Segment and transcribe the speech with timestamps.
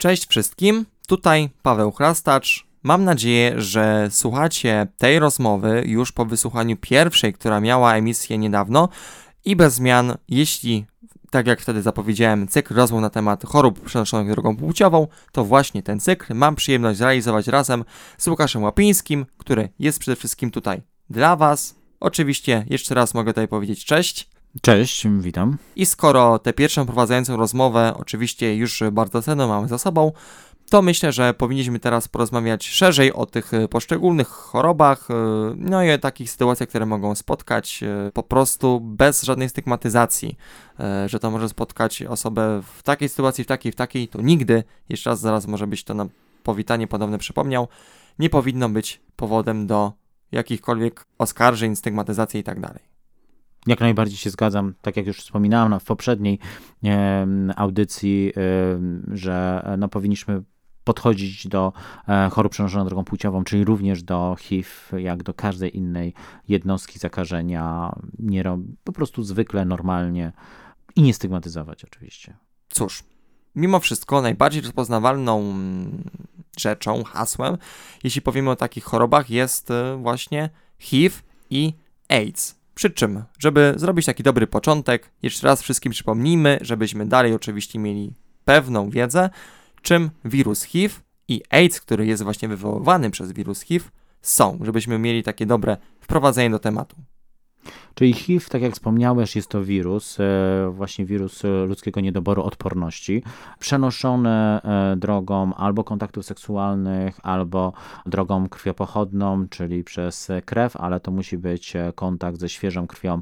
[0.00, 2.66] Cześć wszystkim, tutaj Paweł Chrastacz.
[2.82, 8.88] Mam nadzieję, że słuchacie tej rozmowy już po wysłuchaniu pierwszej, która miała emisję niedawno
[9.44, 10.86] i bez zmian, jeśli,
[11.30, 16.00] tak jak wtedy zapowiedziałem, cykl rozmów na temat chorób przenoszonych drogą płciową, to właśnie ten
[16.00, 17.84] cykl mam przyjemność zrealizować razem
[18.18, 21.74] z Łukaszem Łapińskim, który jest przede wszystkim tutaj dla Was.
[22.00, 24.30] Oczywiście jeszcze raz mogę tutaj powiedzieć cześć.
[24.62, 25.58] Cześć, witam.
[25.76, 30.12] I skoro tę pierwszą prowadzającą rozmowę oczywiście już bardzo cenną mamy za sobą,
[30.70, 35.08] to myślę, że powinniśmy teraz porozmawiać szerzej o tych poszczególnych chorobach,
[35.56, 37.84] no i o takich sytuacjach, które mogą spotkać
[38.14, 40.36] po prostu bez żadnej stygmatyzacji,
[41.06, 45.10] że to może spotkać osobę w takiej sytuacji, w takiej, w takiej, to nigdy, jeszcze
[45.10, 46.06] raz zaraz może być to na
[46.42, 47.68] powitanie podobne przypomniał,
[48.18, 49.92] nie powinno być powodem do
[50.32, 52.89] jakichkolwiek oskarżeń, stygmatyzacji i tak.
[53.66, 56.38] Jak najbardziej się zgadzam, tak jak już wspominałem w poprzedniej
[56.84, 60.42] e, audycji, e, że no, powinniśmy
[60.84, 61.72] podchodzić do
[62.08, 66.14] e, chorób przenoszonych drogą płciową, czyli również do HIV, jak do każdej innej
[66.48, 68.44] jednostki zakażenia, nie
[68.84, 70.32] po prostu zwykle, normalnie
[70.96, 72.36] i nie stygmatyzować oczywiście.
[72.68, 73.04] Cóż,
[73.54, 75.54] mimo wszystko najbardziej rozpoznawalną
[76.58, 77.58] rzeczą, hasłem,
[78.04, 81.16] jeśli powiemy o takich chorobach, jest e, właśnie HIV
[81.50, 81.74] i
[82.08, 82.59] AIDS.
[82.80, 88.14] Przy czym, żeby zrobić taki dobry początek, jeszcze raz wszystkim przypomnijmy, żebyśmy dalej oczywiście mieli
[88.44, 89.30] pewną wiedzę,
[89.82, 90.94] czym wirus HIV
[91.28, 93.84] i AIDS, który jest właśnie wywoływany przez wirus HIV,
[94.22, 96.96] są, żebyśmy mieli takie dobre wprowadzenie do tematu.
[98.00, 103.22] Czyli HIV, tak jak wspomniałeś, jest to wirus, e, właśnie wirus ludzkiego niedoboru odporności,
[103.58, 107.72] przenoszony e, drogą albo kontaktów seksualnych, albo
[108.06, 113.20] drogą krwiopochodną, czyli przez krew, ale to musi być e, kontakt ze świeżą krwią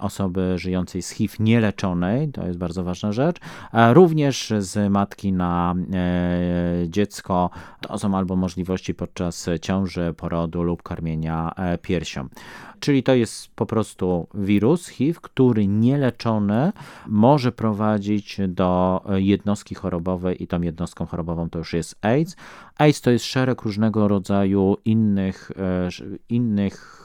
[0.00, 3.36] osoby żyjącej z HIV nieleczonej, to jest bardzo ważna rzecz,
[3.92, 5.74] również z matki na
[6.86, 7.50] dziecko,
[7.80, 12.28] to są albo możliwości podczas ciąży, porodu lub karmienia piersią.
[12.80, 16.72] Czyli to jest po prostu wirus HIV, który nieleczony
[17.06, 22.36] może prowadzić do jednostki chorobowej i tą jednostką chorobową to już jest AIDS.
[22.78, 25.88] AIDS to jest szereg różnego rodzaju innych, e,
[26.28, 26.97] innych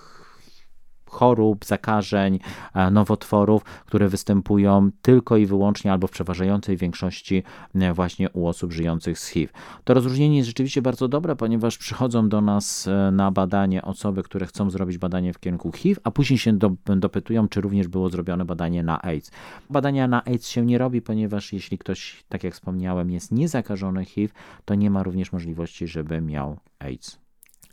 [1.13, 2.39] chorób, zakażeń,
[2.73, 7.43] e, nowotworów, które występują tylko i wyłącznie albo w przeważającej większości
[7.75, 9.53] e, właśnie u osób żyjących z HIV.
[9.83, 14.45] To rozróżnienie jest rzeczywiście bardzo dobre, ponieważ przychodzą do nas e, na badanie osoby, które
[14.45, 18.45] chcą zrobić badanie w kierunku HIV, a później się do, dopytują, czy również było zrobione
[18.45, 19.31] badanie na AIDS.
[19.69, 24.33] Badania na AIDS się nie robi, ponieważ jeśli ktoś, tak jak wspomniałem, jest niezakażony HIV,
[24.65, 27.22] to nie ma również możliwości, żeby miał AIDS.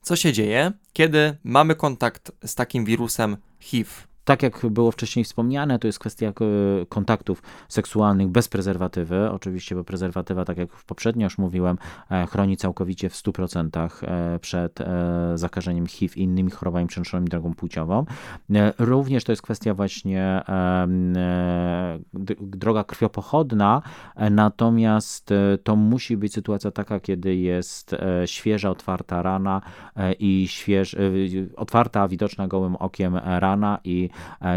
[0.02, 4.09] Co się dzieje, kiedy mamy kontakt z takim wirusem HIV?
[4.24, 6.32] Tak jak było wcześniej wspomniane, to jest kwestia e,
[6.88, 9.30] kontaktów seksualnych bez prezerwatywy.
[9.30, 11.78] Oczywiście, bo prezerwatywa, tak jak poprzednio już mówiłem,
[12.10, 14.78] e, chroni całkowicie w 100% e, przed
[15.34, 18.04] zakażeniem HIV i innymi chorobami przenoszonymi drogą płciową.
[18.78, 20.42] Również to jest kwestia właśnie
[22.40, 23.82] droga krwiopochodna,
[24.30, 25.30] natomiast
[25.64, 29.60] to musi być sytuacja taka, kiedy jest świeża, otwarta rana
[30.18, 30.96] i śwież,
[31.56, 34.10] otwarta, widoczna gołym okiem rana i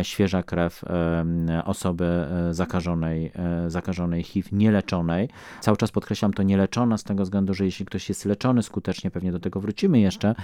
[0.04, 3.32] świeża krew e, osoby e, zakażonej,
[3.68, 5.30] zakażonej HIV, nieleczonej.
[5.62, 9.32] Cały czas podkreślam to nieleczona z tego względu, że jeśli ktoś jest leczony skutecznie, pewnie
[9.32, 10.36] do tego wrócimy jeszcze,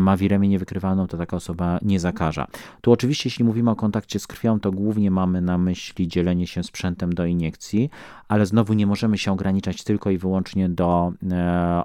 [0.00, 2.46] ma wiremię niewykrywalną, to taka osoba nie zakaża.
[2.80, 6.62] Tu oczywiście, jeśli mówimy o kontakcie z krwią, to głównie mamy na myśli dzielenie się
[6.62, 7.90] sprzętem do iniekcji,
[8.28, 11.12] ale znowu nie możemy się ograniczać tylko i wyłącznie do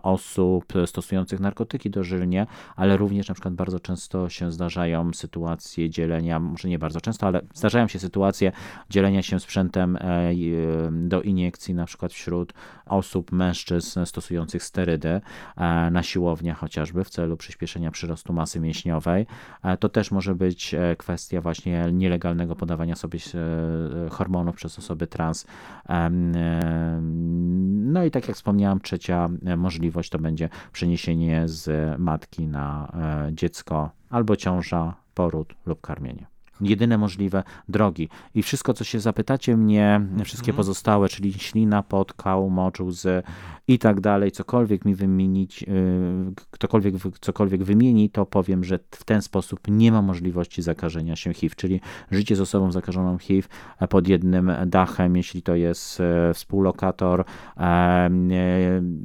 [0.03, 6.69] osób stosujących narkotyki dożylnie, ale również na przykład bardzo często się zdarzają sytuacje dzielenia może
[6.69, 8.51] nie bardzo często, ale zdarzają się sytuacje
[8.89, 10.33] dzielenia się sprzętem e, e,
[10.91, 12.53] do iniekcji, na przykład wśród
[12.85, 15.21] osób, mężczyzn stosujących sterydy e,
[15.91, 19.25] na siłowniach chociażby w celu przyspieszenia przyrostu masy mięśniowej.
[19.79, 23.19] To też może być kwestia właśnie nielegalnego podawania sobie
[24.11, 25.45] hormonów przez osoby trans.
[27.93, 32.91] No i tak jak wspomniałam, trzecia możliwość to będzie przeniesienie z matki na
[33.31, 38.09] dziecko albo ciąża, poród lub karmienie jedyne możliwe drogi.
[38.35, 40.57] I wszystko, co się zapytacie mnie, wszystkie mhm.
[40.57, 43.23] pozostałe, czyli ślina, pot, kał, mocz, łzy
[43.67, 45.65] i tak dalej, cokolwiek mi wymienić, y,
[46.51, 51.55] ktokolwiek cokolwiek wymieni, to powiem, że w ten sposób nie ma możliwości zakażenia się HIV,
[51.55, 51.81] czyli
[52.11, 53.47] życie z osobą zakażoną HIV
[53.89, 57.25] pod jednym dachem, jeśli to jest e, współlokator,
[57.57, 58.09] e,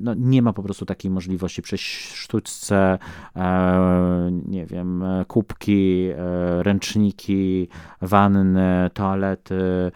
[0.00, 2.98] no, nie ma po prostu takiej możliwości przez sztuczce,
[3.36, 6.08] e, nie wiem, kubki,
[6.58, 7.39] ręczniki,
[8.02, 9.92] wanny, toalety,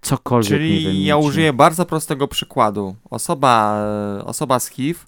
[0.00, 2.96] cokolwiek Czyli ja użyję bardzo prostego przykładu.
[3.10, 3.84] Osoba,
[4.20, 5.00] e, osoba z HIV,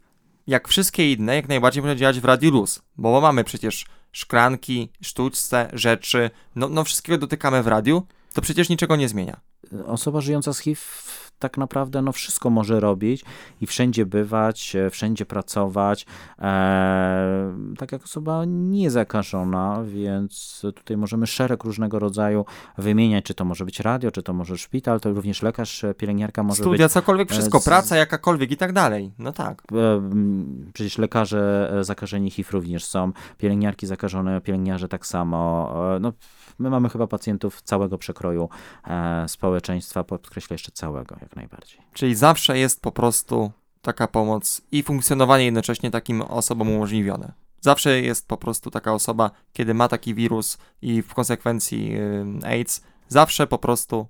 [0.46, 5.70] jak wszystkie inne, jak najbardziej może działać w radiu luz, bo mamy przecież szklanki, sztućce,
[5.72, 9.40] rzeczy, no, no wszystkiego dotykamy w radiu, to przecież niczego nie zmienia.
[9.86, 10.80] Osoba żyjąca z HIV
[11.38, 13.24] tak naprawdę no, wszystko może robić
[13.60, 16.06] i wszędzie bywać, e, wszędzie pracować,
[16.38, 22.44] e, tak jak osoba niezakażona, więc tutaj możemy szereg różnego rodzaju
[22.78, 26.42] wymieniać, czy to może być radio, czy to może szpital, to również lekarz, e, pielęgniarka
[26.42, 29.12] może być Studia, cokolwiek, wszystko, e, z- praca jakakolwiek i tak dalej.
[29.18, 29.62] No tak.
[29.72, 30.10] E,
[30.72, 35.70] Przecież lekarze e, zakażeni HIV również są, pielęgniarki zakażone, pielęgniarze tak samo.
[35.96, 36.12] E, No,
[36.58, 38.48] my mamy chyba pacjentów całego przekroju
[38.86, 41.80] e, społeczeństwa, podkreślę jeszcze całego jak najbardziej.
[41.92, 43.52] Czyli zawsze jest po prostu
[43.82, 47.32] taka pomoc i funkcjonowanie jednocześnie takim osobom umożliwione.
[47.60, 52.82] Zawsze jest po prostu taka osoba, kiedy ma taki wirus i w konsekwencji y, AIDS,
[53.08, 54.06] zawsze po prostu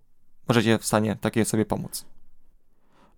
[0.48, 2.06] możecie w stanie takiej osobie pomóc.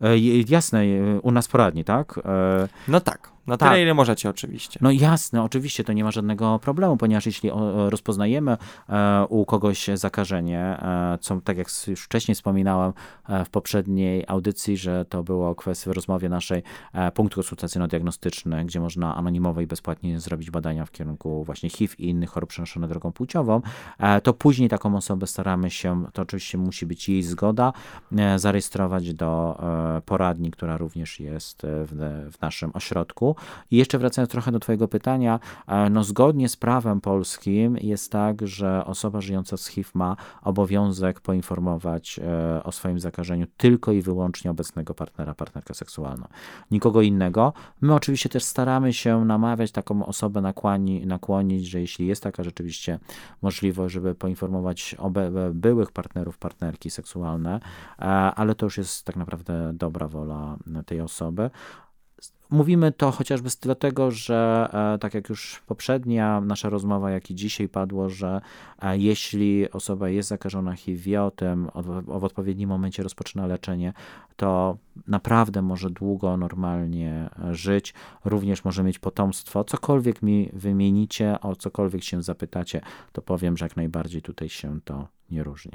[0.01, 0.19] E,
[0.49, 0.83] Jasne,
[1.23, 2.19] u nas poradni, tak?
[2.25, 3.69] E, No tak, na Tak.
[3.69, 4.79] tyle ile możecie oczywiście.
[4.83, 7.51] No jasne, oczywiście to nie ma żadnego problemu, ponieważ jeśli
[7.89, 8.57] rozpoznajemy
[8.89, 12.93] e, u kogoś zakażenie, e, co tak jak już wcześniej wspominałem
[13.29, 16.63] e, w poprzedniej audycji, że to było kwestia w rozmowie naszej
[16.93, 22.09] e, punkt konsultacyjno-diagnostyczny, gdzie można anonimowo i bezpłatnie zrobić badania w kierunku właśnie HIV i
[22.09, 23.61] innych chorób przenoszonych drogą płciową,
[24.23, 27.73] to później taką osobę staramy się, to oczywiście musi być jej zgoda,
[28.37, 29.59] zarejestrować do
[30.07, 33.36] poradni, która również jest w, w naszym ośrodku.
[33.71, 38.47] I jeszcze wracając trochę do Twojego pytania, e, no zgodnie z prawem polskim jest tak,
[38.47, 44.51] że osoba żyjąca z HIV ma obowiązek poinformować e, o swoim zakażeniu tylko i wyłącznie
[44.51, 46.27] obecnego partnera, partnerkę seksualną.
[46.71, 47.53] Nikogo innego.
[47.81, 52.99] My oczywiście też staramy się namawiać taką osobę, nakłani, nakłonić, że jeśli jest taka rzeczywiście
[53.43, 57.61] możliwość, żeby poinformować obe, byłych partnerów, partnerki seksualne,
[57.99, 60.57] e, ale to już jest tak naprawdę dobra wola
[60.87, 61.51] tej osoby.
[62.51, 67.35] Mówimy to chociażby z- dlatego, że e, tak jak już poprzednia nasza rozmowa, jak i
[67.35, 68.41] dzisiaj padło, że
[68.83, 71.71] e, jeśli osoba jest zakażona HIV, wie o tym,
[72.07, 73.93] w odpowiednim momencie rozpoczyna leczenie,
[74.37, 74.77] to
[75.07, 77.95] naprawdę może długo, normalnie e, żyć,
[78.25, 79.65] również może mieć potomstwo.
[79.65, 82.81] Cokolwiek mi wymienicie, o cokolwiek się zapytacie,
[83.13, 85.73] to powiem, że jak najbardziej tutaj się to nie różni.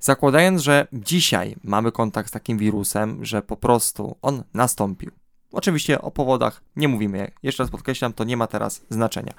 [0.00, 5.10] Zakładając, że dzisiaj mamy kontakt z takim wirusem, że po prostu on nastąpił.
[5.52, 7.30] Oczywiście o powodach nie mówimy.
[7.42, 9.32] Jeszcze raz podkreślam, to nie ma teraz znaczenia.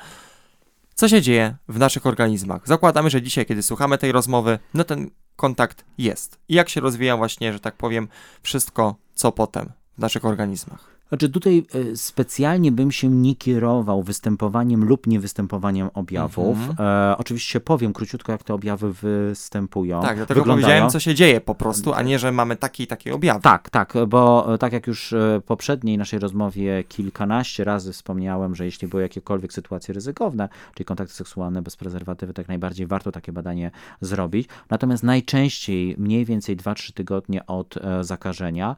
[0.93, 2.67] Co się dzieje w naszych organizmach?
[2.67, 6.39] Zakładamy, że dzisiaj, kiedy słuchamy tej rozmowy, no ten kontakt jest.
[6.49, 8.07] I jak się rozwija właśnie, że tak powiem,
[8.41, 10.92] wszystko, co potem w naszych organizmach.
[11.13, 16.57] Znaczy tutaj e, specjalnie bym się nie kierował występowaniem lub niewystępowaniem objawów.
[16.57, 16.87] Mhm.
[17.11, 20.01] E, oczywiście powiem króciutko, jak te objawy występują.
[20.01, 20.67] Tak, dlatego wyglądają.
[20.67, 23.41] powiedziałem, co się dzieje po prostu, a nie, że mamy takie i takie objawy.
[23.41, 28.55] Tak, tak, bo e, tak jak już e, w poprzedniej naszej rozmowie kilkanaście razy wspomniałem,
[28.55, 33.31] że jeśli były jakiekolwiek sytuacje ryzykowne, czyli kontakty seksualne bez prezerwatywy, tak najbardziej warto takie
[33.31, 33.71] badanie
[34.01, 34.47] zrobić.
[34.69, 38.75] Natomiast najczęściej, mniej więcej 2-3 tygodnie od zakażenia,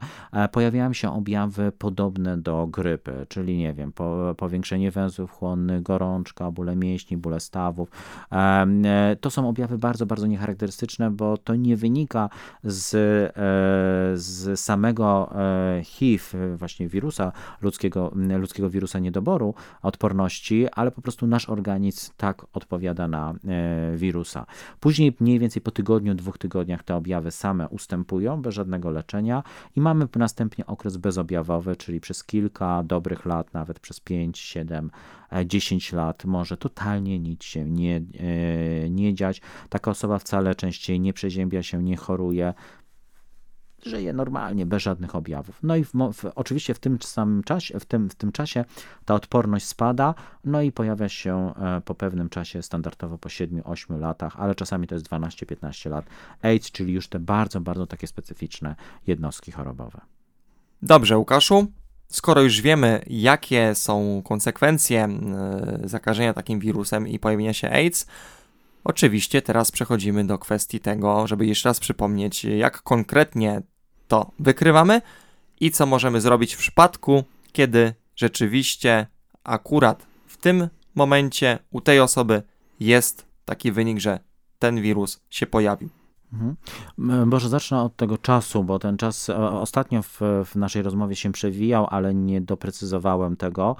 [0.52, 6.76] pojawiają się objawy podobne do grypy, czyli nie wiem, po, powiększenie węzłów chłonnych, gorączka, bóle
[6.76, 7.88] mięśni, bóle stawów.
[8.32, 12.28] E, To są objawy bardzo, bardzo niecharakterystyczne, bo to nie wynika
[12.64, 13.32] z, e,
[14.18, 17.32] z samego e, HIV, właśnie wirusa
[17.62, 23.34] ludzkiego, ludzkiego wirusa niedoboru, odporności, ale po prostu nasz organizm tak odpowiada na
[23.96, 24.46] wirusa.
[24.80, 29.42] Później mniej więcej po tygodniu, dwóch tygodniach te objawy same ustępują bez żadnego leczenia
[29.76, 34.90] i mamy następnie okres bezobjawowy, czyli przez kilka dobrych lat, nawet przez 5, 7,
[35.32, 39.40] e, 10 lat może totalnie nic się nie, e, nie dziać.
[39.68, 42.54] Taka osoba wcale częściej nie przeziębia się, nie choruje
[43.86, 45.58] żyje normalnie, bez żadnych objawów.
[45.62, 48.64] No i w, w, oczywiście w tym samym czasie, w tym, w tym czasie
[49.04, 54.40] ta odporność spada, no i pojawia się e, po pewnym czasie, standardowo po 7-8 latach,
[54.40, 56.04] ale czasami to jest 12-15 lat,
[56.42, 60.00] AIDS, czyli już te bardzo, bardzo takie specyficzne jednostki chorobowe.
[60.82, 61.66] Dobrze, Łukaszu.
[62.08, 68.06] Skoro już wiemy, jakie są konsekwencje e, zakażenia takim wirusem i pojawienia się AIDS,
[68.84, 73.62] oczywiście teraz przechodzimy do kwestii tego, żeby jeszcze raz przypomnieć, jak konkretnie
[74.08, 75.00] to wykrywamy
[75.60, 79.06] i co możemy zrobić w przypadku, kiedy rzeczywiście
[79.44, 82.42] akurat w tym momencie u tej osoby
[82.80, 84.20] jest taki wynik, że
[84.58, 85.88] ten wirus się pojawił.
[86.32, 86.56] Mhm.
[87.26, 91.32] Może zacznę od tego czasu, bo ten czas e, ostatnio w, w naszej rozmowie się
[91.32, 93.76] przewijał, ale nie doprecyzowałem tego.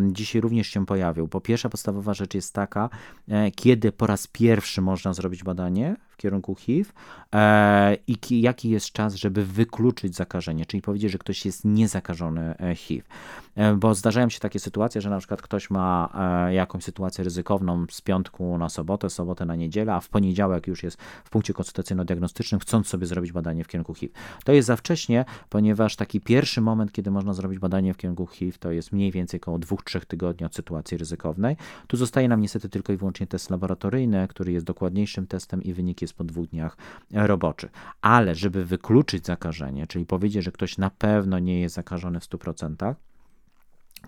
[0.00, 1.28] Dzisiaj również się pojawił.
[1.28, 2.90] Po pierwsze, podstawowa rzecz jest taka,
[3.28, 6.90] e, kiedy po raz pierwszy można zrobić badanie, w kierunku HIV
[7.34, 12.54] e, i ki, jaki jest czas, żeby wykluczyć zakażenie, czyli powiedzieć, że ktoś jest niezakażony
[12.58, 13.08] e, HIV.
[13.54, 16.08] E, bo zdarzają się takie sytuacje, że na przykład ktoś ma
[16.50, 20.98] jakąś sytuację ryzykowną z piątku na sobotę, sobotę na niedzielę, a w poniedziałek już jest
[21.24, 24.14] w punkcie konsultacyjno-diagnostycznym, chcąc sobie zrobić badanie w kierunku HIV.
[24.44, 28.58] To jest za wcześnie, ponieważ taki pierwszy moment, kiedy można zrobić badanie w kierunku HIV,
[28.58, 31.56] to jest mniej więcej około 2-3 tygodni od sytuacji ryzykownej.
[31.86, 36.05] Tu zostaje nam niestety tylko i wyłącznie test laboratoryjny, który jest dokładniejszym testem i wynik
[36.06, 36.76] jest po dwóch dniach
[37.10, 37.70] roboczych.
[38.00, 42.94] Ale żeby wykluczyć zakażenie, czyli powiedzieć, że ktoś na pewno nie jest zakażony w 100%,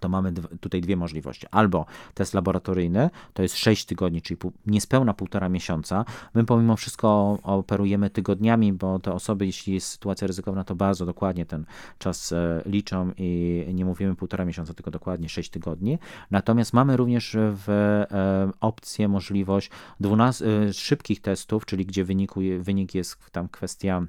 [0.01, 1.47] to mamy tutaj dwie możliwości.
[1.51, 6.05] Albo test laboratoryjny, to jest 6 tygodni, czyli niespełna półtora miesiąca.
[6.35, 11.47] My pomimo wszystko operujemy tygodniami, bo te osoby, jeśli jest sytuacja ryzykowna, to bardzo dokładnie
[11.47, 11.65] ten
[11.99, 15.99] czas e, liczą i nie mówimy półtora miesiąca, tylko dokładnie 6 tygodni.
[16.31, 22.95] Natomiast mamy również w e, opcję możliwość 12 e, szybkich testów, czyli gdzie wyniku, wynik
[22.95, 24.07] jest tam kwestia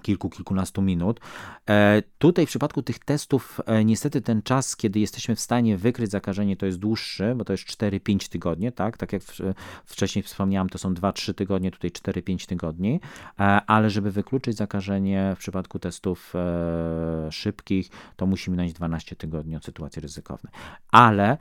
[0.00, 1.20] kilku, kilkunastu minut.
[1.68, 6.10] E, tutaj w przypadku tych testów e, niestety ten czas, kiedy jesteśmy w stanie wykryć
[6.10, 8.96] zakażenie to jest dłuższy, bo to jest 4-5 tygodnie, tak?
[8.96, 9.22] Tak jak
[9.84, 13.00] wcześniej wspomniałem, to są 2-3 tygodnie, tutaj 4-5 tygodni,
[13.40, 16.34] e, ale żeby wykluczyć zakażenie w przypadku testów
[17.30, 20.52] szybkich, to musi minąć 12 tygodni od sytuacji ryzykownej.
[20.90, 21.38] Ale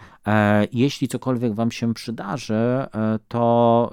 [0.72, 2.86] jeśli cokolwiek Wam się przydarzy,
[3.28, 3.92] to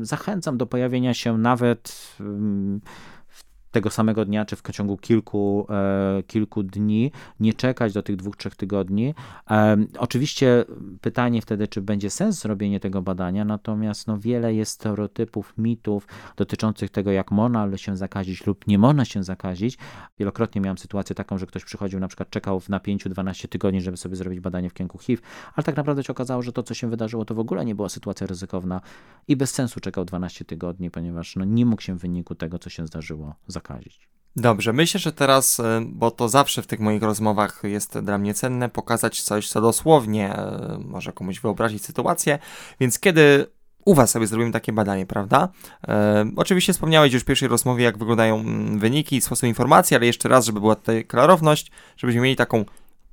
[0.00, 2.16] zachęcam do pojawienia się nawet
[3.74, 8.36] tego samego dnia, czy w ciągu kilku, e, kilku dni, nie czekać do tych dwóch,
[8.36, 9.14] trzech tygodni.
[9.50, 10.64] E, oczywiście
[11.00, 16.90] pytanie wtedy, czy będzie sens zrobienie tego badania, natomiast no, wiele jest stereotypów, mitów dotyczących
[16.90, 19.78] tego, jak można się zakazić lub nie można się zakazić.
[20.18, 23.96] Wielokrotnie miałem sytuację taką, że ktoś przychodził, na przykład czekał w napięciu 12 tygodni, żeby
[23.96, 25.22] sobie zrobić badanie w kierunku HIV,
[25.54, 27.88] ale tak naprawdę się okazało, że to, co się wydarzyło, to w ogóle nie była
[27.88, 28.80] sytuacja ryzykowna
[29.28, 32.70] i bez sensu czekał 12 tygodni, ponieważ no, nie mógł się w wyniku tego, co
[32.70, 34.08] się zdarzyło, zakazić zakazić.
[34.36, 38.34] Dobrze, myślę, że teraz, e, bo to zawsze w tych moich rozmowach jest dla mnie
[38.34, 42.38] cenne, pokazać coś, co dosłownie e, może komuś wyobrazić sytuację,
[42.80, 43.46] więc kiedy
[43.84, 45.48] u Was sobie zrobimy takie badanie, prawda?
[45.88, 50.28] E, oczywiście wspomniałeś już w pierwszej rozmowie, jak wyglądają mm, wyniki, sposób informacji, ale jeszcze
[50.28, 52.64] raz, żeby była tutaj klarowność, żebyśmy mieli taką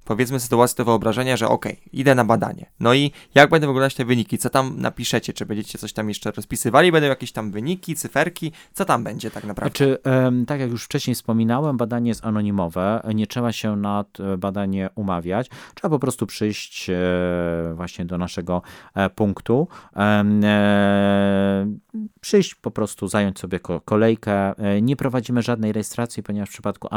[0.06, 2.66] powiedzmy sytuację do wyobrażenia, że ok, idę na badanie.
[2.80, 4.38] No i jak będą wyglądać te wyniki?
[4.38, 5.34] Co tam napiszecie?
[5.34, 6.92] Czy będziecie coś tam jeszcze rozpisywali?
[6.92, 8.52] Będą jakieś tam wyniki, cyferki?
[8.74, 9.78] Co tam będzie tak naprawdę?
[9.78, 13.02] Czy, znaczy, tak jak już wcześniej wspominałem, badanie jest anonimowe.
[13.16, 15.50] Nie trzeba się na e, badanie umawiać.
[15.76, 16.94] Trzeba po prostu przyjść e,
[17.76, 18.62] właśnie do naszego
[18.96, 19.68] e, punktu.
[22.22, 24.54] Przyjść po prostu, zająć sobie kolejkę.
[24.82, 26.88] Nie prowadzimy żadnej rejestracji, ponieważ w przypadku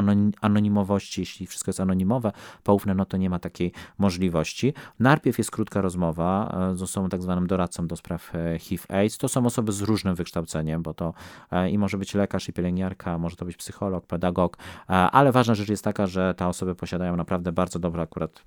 [0.41, 2.33] anonimowości, jeśli wszystko jest anonimowe,
[2.63, 4.75] poufne, no to nie ma takiej możliwości.
[5.01, 9.19] Najpierw jest krótka rozmowa e, z osobą tak zwanym doradcą do spraw e, HIV-AIDS.
[9.19, 11.15] To są osoby z różnym wykształceniem, bo to
[11.51, 15.69] e, i może być lekarz i pielęgniarka, może to być psycholog, pedagog, ale ważna rzecz
[15.69, 18.43] jest taka, że te osoby posiadają naprawdę bardzo dobre akurat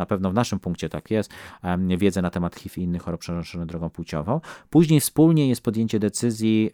[0.00, 1.30] na pewno w naszym punkcie tak jest,
[1.98, 4.40] wiedzę na temat HIV i innych chorób przenoszonych drogą płciową.
[4.70, 6.70] Później wspólnie jest podjęcie decyzji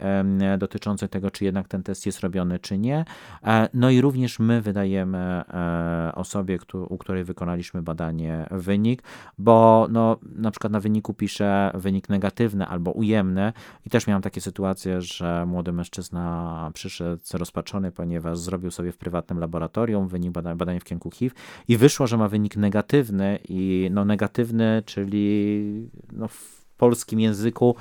[0.59, 3.05] dotyczącej tego, czy jednak ten test jest robiony, czy nie.
[3.45, 9.03] E, no i również my wydajemy e, osobie, u której wykonaliśmy badanie, wynik,
[9.39, 13.53] bo no, na przykład na wyniku pisze wynik negatywny albo ujemny
[13.87, 19.39] i też miałem takie sytuacje, że młody mężczyzna przyszedł rozpaczony, ponieważ zrobił sobie w prywatnym
[19.39, 21.35] laboratorium wynik badania w kierunku HIV
[21.69, 27.77] i wyszło, że ma wynik negatywny negatywny i no negatywny, czyli no w polskim języku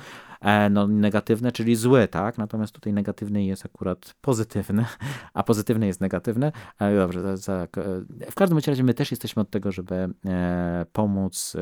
[0.70, 2.38] no, negatywne, czyli zły, tak?
[2.38, 4.84] Natomiast tutaj negatywny jest akurat pozytywny,
[5.34, 6.52] a pozytywny jest negatywny.
[6.78, 7.76] E, dobrze, tak.
[8.30, 10.08] W każdym razie my też jesteśmy od tego, żeby
[10.92, 11.56] pomóc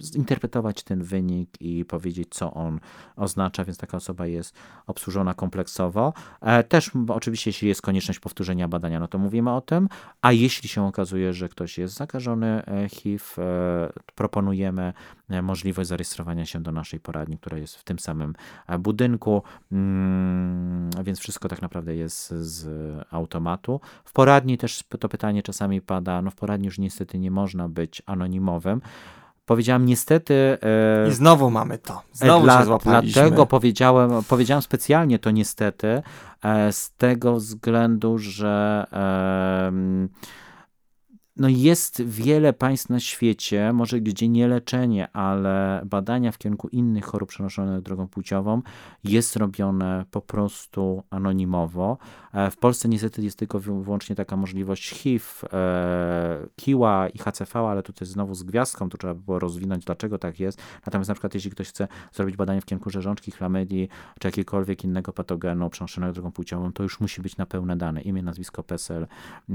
[0.00, 2.80] zinterpretować ten wynik i powiedzieć, co on
[3.16, 4.56] oznacza, więc taka osoba jest
[4.86, 6.12] obsłużona kompleksowo.
[6.68, 9.88] Też oczywiście, jeśli jest konieczność powtórzenia badania, no to mówimy o tym,
[10.22, 13.24] a jeśli się okazuje, że ktoś jest zakażony HIV,
[14.14, 14.92] proponujemy
[15.42, 18.34] możliwość zarejestrowania się do naszej poradni, która jest w tym samym
[18.66, 19.42] e, budynku,
[19.72, 22.66] mm, więc wszystko tak naprawdę jest z
[23.10, 23.80] automatu.
[24.04, 28.02] W poradni też to pytanie czasami pada, no w poradni już niestety nie można być
[28.06, 28.80] anonimowym.
[29.46, 30.58] Powiedziałem niestety.
[31.04, 32.02] E, I znowu mamy to.
[32.12, 33.22] Znowu dla, się złapaliśmy.
[33.22, 36.02] Dlatego powiedziałem, powiedziałem specjalnie to niestety,
[36.42, 38.86] e, z tego względu, że
[41.36, 47.04] no jest wiele państw na świecie, może gdzie nie leczenie, ale badania w kierunku innych
[47.04, 48.62] chorób przenoszonych drogą płciową
[49.04, 51.98] jest robione po prostu anonimowo.
[52.32, 57.82] E, w Polsce niestety jest tylko wyłącznie taka możliwość HIV, e, KIWA i HCV, ale
[57.82, 60.62] tutaj znowu z gwiazdką, to trzeba było rozwinąć, dlaczego tak jest.
[60.86, 63.88] Natomiast na przykład jeśli ktoś chce zrobić badanie w kierunku rzeżączki, chlamydii,
[64.20, 68.22] czy jakiegokolwiek innego patogenu przenoszonego drogą płciową, to już musi być na pełne dane, imię,
[68.22, 69.06] nazwisko, PESEL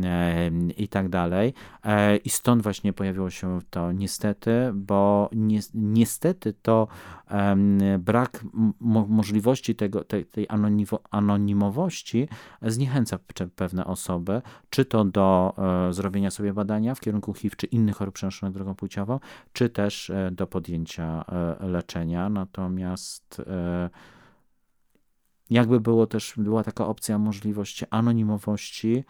[0.04, 1.54] e, i tak dalej.
[1.84, 6.88] E, I stąd właśnie pojawiło się to niestety, bo ni niestety to
[8.00, 8.46] brak
[9.10, 10.48] możliwości tego, tej, tej
[11.12, 12.28] anonimowości
[12.62, 13.20] zniechęca
[13.56, 15.54] pewne osoby, czy to do
[15.90, 19.20] e, zrobienia sobie badania w kierunku HIV czy innych chorób przenoszonych drogą płciową,
[19.54, 21.26] czy też e, do podjęcia
[21.60, 22.30] leczenia.
[22.30, 23.42] Natomiast
[25.50, 29.04] jakby było też, była taka opcja możliwości anonimowości,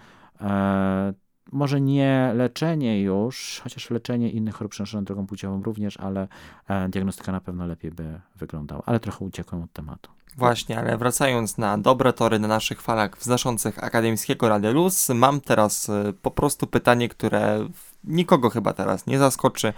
[1.52, 6.28] może nie leczenie już, chociaż leczenie innych chorób przenoszonych drogą płciową również, ale
[6.68, 8.84] e, diagnostyka na pewno lepiej by wyglądała.
[8.86, 10.12] Ale trochę uciekłem od tematu.
[10.38, 15.90] Właśnie, ale wracając na dobre tory na naszych falach wznoszących akademickiego Radia Luz, mam teraz
[15.90, 17.68] e, po prostu pytanie, które
[18.04, 19.74] nikogo chyba teraz nie zaskoczy.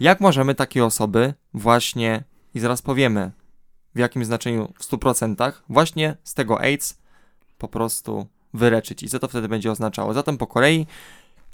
[0.00, 2.24] Jak możemy takie osoby właśnie,
[2.54, 3.30] i zaraz powiemy
[3.94, 6.98] w jakim znaczeniu w 100%, właśnie z tego AIDS
[7.58, 8.26] po prostu
[8.56, 10.14] wyleczyć i co to wtedy będzie oznaczało.
[10.14, 10.86] Zatem po kolei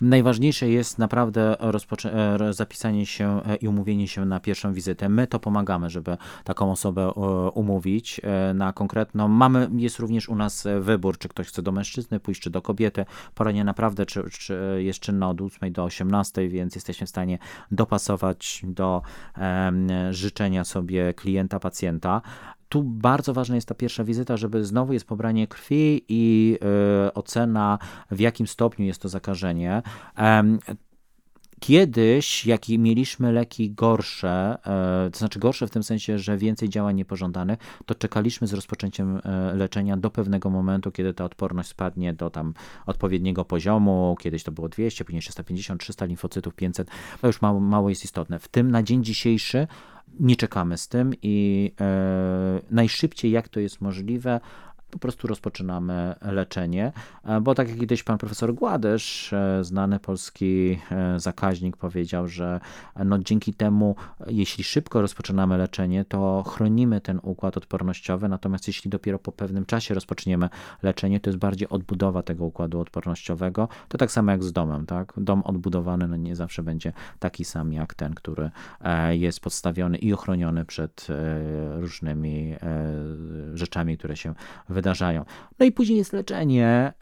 [0.03, 5.09] Najważniejsze jest naprawdę e, zapisanie się e, i umówienie się na pierwszą wizytę.
[5.09, 7.11] My to pomagamy, żeby taką osobę e,
[7.51, 8.21] umówić
[8.55, 9.29] na konkretną.
[9.29, 13.05] Mamy, jest również u nas wybór, czy ktoś chce do mężczyzny pójść, czy do kobiety.
[13.35, 17.39] Poranie naprawdę czy, czy jest czynna od 8 do 18, więc jesteśmy w stanie
[17.71, 19.03] dopasować do
[20.11, 22.23] życzenia sobie klienta, pacjenta
[22.73, 26.59] tu bardzo ważna jest ta pierwsza wizyta, żeby znowu jest pobranie krwi i
[27.09, 27.79] y, ocena,
[28.11, 29.83] w jakim stopniu jest to zakażenie.
[31.61, 34.59] Kiedyś, jak mieliśmy leki gorsze,
[35.07, 39.21] e, to znaczy gorsze w tym sensie, że więcej działań niepożądanych, to czekaliśmy z rozpoczęciem
[39.25, 42.55] e, leczenia do pewnego momentu, kiedy ta odporność spadnie do tam
[42.87, 44.17] odpowiedniego poziomu.
[44.21, 46.88] Kiedyś to było 200, później 350, 300 limfocytów, 500.
[47.21, 48.38] To już mało, mało jest istotne.
[48.38, 49.67] W tym na dzień dzisiejszy
[50.21, 54.40] nie czekamy z tym i e, najszybciej jak to jest możliwe,
[54.93, 56.93] po prostu rozpoczynamy leczenie,
[57.25, 62.61] e, bo tak jak kiedyś pan profesor Gładysz, e, znany polski e, zakaźnik, powiedział, że
[63.05, 63.97] no dzięki temu,
[64.27, 69.95] jeśli szybko rozpoczynamy leczenie, to chronimy ten układ odpornościowy, natomiast jeśli dopiero po pewnym czasie
[69.95, 70.49] rozpoczniemy
[70.83, 73.69] leczenie, to jest bardziej odbudowa tego układu odpornościowego.
[73.88, 75.12] To tak samo jak z domem, tak?
[75.16, 78.51] Dom odbudowany no nie zawsze będzie taki sam jak ten, który
[79.11, 81.07] jest podstawiony i ochroniony przed
[81.81, 82.55] różnymi
[83.55, 84.35] rzeczami, które się
[84.69, 85.25] wydarzają wydarzają.
[85.59, 86.92] No i później jest leczenie.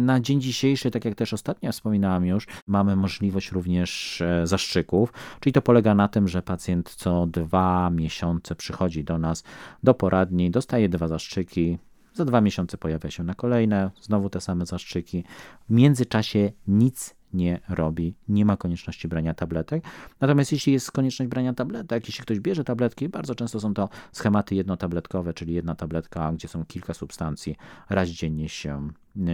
[0.00, 5.52] Na dzień dzisiejszy, tak jak też ostatnio wspominałem już, mamy możliwość również e, zastrzyków, czyli
[5.52, 9.44] to polega na tym, że pacjent co dwa miesiące przychodzi do nas
[9.82, 11.78] do poradni, dostaje dwa zastrzyki,
[12.14, 15.24] za dwa miesiące pojawia się na kolejne, znowu te same zastrzyki.
[15.68, 19.84] W międzyczasie nic nie robi, nie ma konieczności brania tabletek.
[20.20, 24.54] Natomiast jeśli jest konieczność brania tabletek, jeśli ktoś bierze tabletki, bardzo często są to schematy
[24.54, 27.56] jednotabletkowe, czyli jedna tabletka, gdzie są kilka substancji,
[27.90, 28.88] raz dziennie się,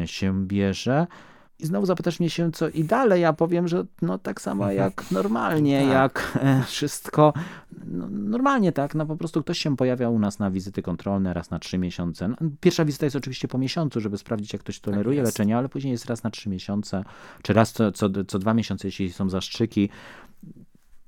[0.05, 1.07] się bierze.
[1.59, 5.11] I znowu zapytasz mnie się, co i dalej, ja powiem, że no tak samo jak
[5.11, 5.91] normalnie, tak.
[5.93, 7.33] jak e, wszystko,
[7.95, 11.51] no, normalnie tak, no po prostu ktoś się pojawia u nas na wizyty kontrolne raz
[11.51, 12.29] na trzy miesiące.
[12.29, 15.69] No, pierwsza wizyta jest oczywiście po miesiącu, żeby sprawdzić, jak ktoś toleruje tak leczenie, ale
[15.69, 17.05] później jest raz na trzy miesiące,
[17.43, 19.89] czy raz co, co, co dwa miesiące, jeśli są zastrzyki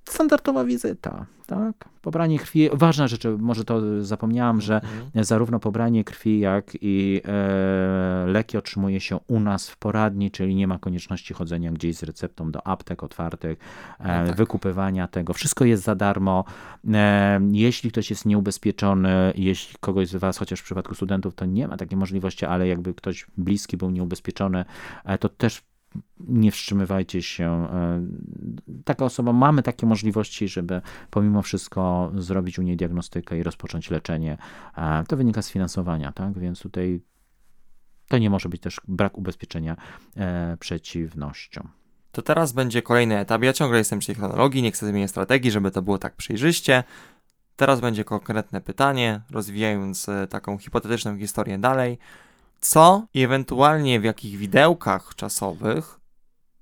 [0.09, 1.89] standardowa wizyta, tak?
[2.03, 5.25] Pobranie krwi, ważna rzecz, może to zapomniałam, że mhm.
[5.25, 10.67] zarówno pobranie krwi, jak i e, leki otrzymuje się u nas w poradni, czyli nie
[10.67, 13.59] ma konieczności chodzenia gdzieś z receptą do aptek otwartych,
[13.99, 14.37] e, no tak.
[14.37, 15.33] wykupywania tego.
[15.33, 16.45] Wszystko jest za darmo.
[16.95, 21.69] E, jeśli ktoś jest nieubezpieczony, jeśli kogoś z Was, chociaż w przypadku studentów to nie
[21.69, 24.65] ma takiej możliwości, ale jakby ktoś bliski był nieubezpieczony,
[25.05, 25.63] e, to też
[26.21, 27.69] nie wstrzymywajcie się.
[27.73, 28.07] E,
[28.85, 34.39] taka osoba, mamy takie możliwości, żeby pomimo wszystko zrobić u niej diagnostykę i rozpocząć leczenie.
[34.77, 36.39] E, to wynika z finansowania, tak?
[36.39, 37.01] Więc tutaj
[38.09, 39.77] to nie może być też brak ubezpieczenia
[40.17, 41.69] e, przeciwnością.
[42.13, 43.43] To teraz będzie kolejny etap.
[43.43, 46.85] Ja ciągle jestem przy technologii, nie chcę zmieniać strategii, żeby to było tak przejrzyście.
[47.57, 51.99] Teraz będzie konkretne pytanie, rozwijając taką hipotetyczną historię dalej
[52.61, 56.01] co i ewentualnie w jakich widełkach czasowych,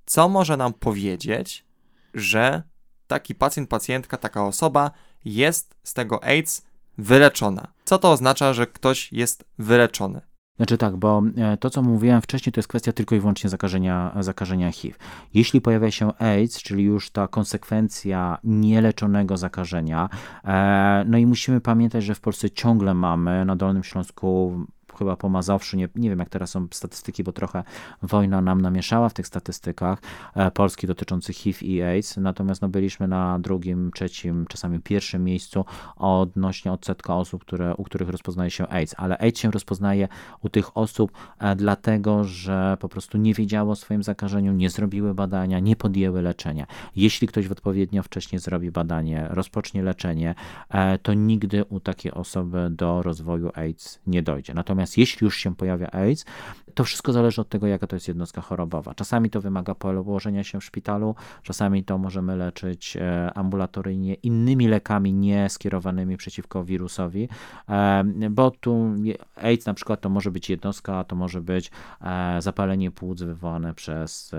[0.05, 1.65] co może nam powiedzieć,
[2.13, 2.63] że
[3.07, 4.91] taki pacjent, pacjentka, taka osoba
[5.25, 6.65] jest z tego AIDS
[6.97, 7.67] wyleczona.
[7.85, 10.21] Co to oznacza, że ktoś jest wyleczony?
[10.57, 14.15] Znaczy tak, bo e, to, co mówiłem wcześniej, to jest kwestia tylko i wyłącznie zakażenia,
[14.19, 14.97] zakażenia HIV.
[15.33, 20.09] Jeśli pojawia się AIDS, czyli już ta konsekwencja nieleczonego zakażenia,
[20.43, 24.59] e, no i musimy pamiętać, że w Polsce ciągle mamy na Dolnym Śląsku
[24.95, 27.63] chyba po Mazowszu, nie, nie wiem jak teraz są statystyki, bo trochę
[28.01, 30.01] wojna nam namieszała w tych statystykach
[30.35, 35.65] e, Polski dotyczących HIV i AIDS, natomiast no, byliśmy na drugim, trzecim, czasami pierwszym miejscu
[35.95, 40.07] odnośnie odsetka osób, które, u których rozpoznaje się AIDS, ale AIDS się rozpoznaje
[40.41, 45.13] u tych osób e, dlatego, że po prostu nie wiedziało o swoim zakażeniu, nie zrobiły
[45.13, 46.65] badania, nie podjęły leczenia.
[46.95, 50.35] Jeśli ktoś odpowiednio wcześnie zrobi badanie, rozpocznie leczenie,
[50.69, 54.53] e, to nigdy u takiej osoby do rozwoju AIDS nie dojdzie.
[54.53, 56.25] Natomiast Natomiast jeśli już się pojawia AIDS,
[56.73, 58.93] to wszystko zależy od tego, jaka to jest jednostka chorobowa.
[58.93, 65.13] Czasami to wymaga położenia się w szpitalu, czasami to możemy leczyć e, ambulatoryjnie innymi lekami
[65.13, 67.29] nie skierowanymi przeciwko wirusowi,
[67.69, 68.95] e, bo tu
[69.35, 71.71] AIDS na przykład to może być jednostka, to może być
[72.01, 74.35] e, zapalenie płuc wywołane przez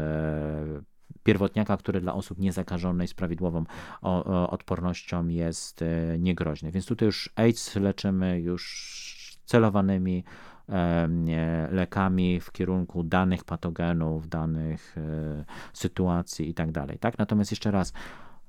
[1.22, 3.64] pierwotniaka, który dla osób niezakażonej z prawidłową
[4.48, 5.85] odpornością jest
[6.18, 6.70] niegroźny.
[6.70, 9.15] Więc tutaj już AIDS leczymy już
[9.46, 10.24] celowanymi
[11.70, 16.72] lekami w kierunku danych patogenów, danych e, sytuacji itd.
[16.87, 17.18] Tak, tak?
[17.18, 17.92] Natomiast jeszcze raz,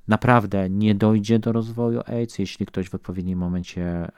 [0.07, 4.09] naprawdę nie dojdzie do rozwoju AIDS, jeśli ktoś w odpowiednim momencie e,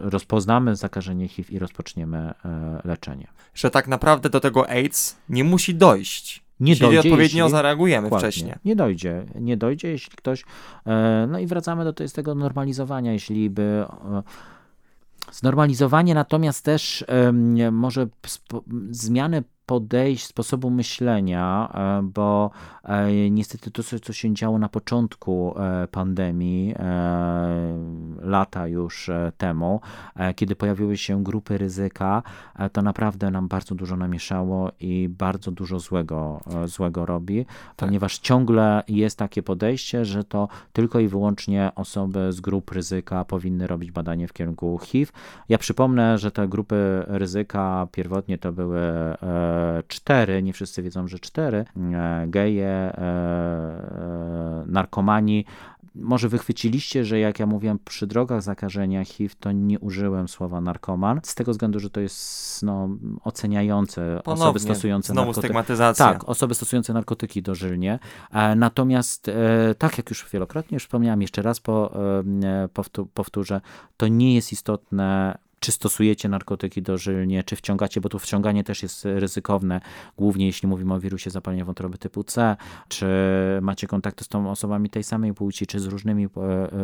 [0.00, 3.26] rozpoznamy zakażenie HIV i rozpoczniemy e, leczenie.
[3.54, 6.46] Że tak naprawdę do tego AIDS nie musi dojść.
[6.60, 8.54] Nie Czyli dojdzie, odpowiednio jeśli, zareagujemy wcześniej.
[8.64, 10.44] Nie dojdzie, nie dojdzie, jeśli ktoś.
[11.28, 13.84] No i wracamy do, do tego normalizowania, jeśli by
[15.32, 17.04] Znormalizowanie natomiast też
[17.72, 18.06] może
[18.90, 22.50] zmiany podejść, sposobu myślenia, e, bo
[22.84, 26.74] e, niestety to, co się działo na początku e, pandemii,
[28.20, 29.80] lata już temu,
[30.36, 32.22] kiedy pojawiły się grupy ryzyka,
[32.72, 37.88] to naprawdę nam bardzo dużo namieszało i bardzo dużo złego, złego robi, tak.
[37.88, 43.66] ponieważ ciągle jest takie podejście, że to tylko i wyłącznie osoby z grup ryzyka powinny
[43.66, 45.12] robić badanie w kierunku HIV.
[45.48, 48.80] Ja przypomnę, że te grupy ryzyka pierwotnie to były
[49.88, 55.44] cztery, nie wszyscy wiedzą, że cztery, e, geje, e, e, narkomani,
[55.94, 61.20] może wychwyciliście, że jak ja mówiłem przy drogach zakażenia HIV, to nie użyłem słowa narkoman,
[61.22, 62.88] z tego względu, że to jest no,
[63.24, 65.46] oceniające Ponownie, osoby stosujące znowu narkotyki.
[65.46, 66.06] stygmatyzacja.
[66.06, 67.98] Tak, osoby stosujące narkotyki dożylnie.
[68.56, 69.30] Natomiast,
[69.78, 71.92] tak jak już wielokrotnie już wspomniałem, jeszcze raz po,
[73.14, 73.60] powtórzę,
[73.96, 79.04] to nie jest istotne czy stosujecie narkotyki dożylnie, czy wciągacie, bo tu wciąganie też jest
[79.04, 79.80] ryzykowne,
[80.18, 82.56] głównie jeśli mówimy o wirusie zapalenia wątroby typu C,
[82.88, 83.06] czy
[83.62, 86.28] macie kontakty z tą osobami tej samej płci, czy z różnymi, e,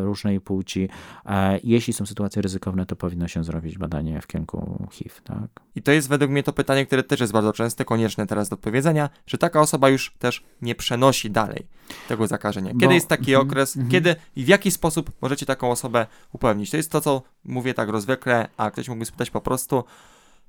[0.05, 0.89] różnej płci.
[1.27, 5.15] E, jeśli są sytuacje ryzykowne, to powinno się zrobić badanie w kierunku HIV.
[5.25, 5.49] Tak?
[5.75, 8.55] I to jest według mnie to pytanie, które też jest bardzo częste, konieczne teraz do
[8.55, 11.67] odpowiedzenia, że taka osoba już też nie przenosi dalej
[12.09, 12.73] tego zakażenia.
[12.73, 16.07] Kiedy bo, jest taki mm, okres, mm, kiedy i w jaki sposób możecie taką osobę
[16.33, 16.71] upewnić?
[16.71, 19.85] To jest to, co mówię tak rozwykle, a ktoś mógłby spytać po prostu,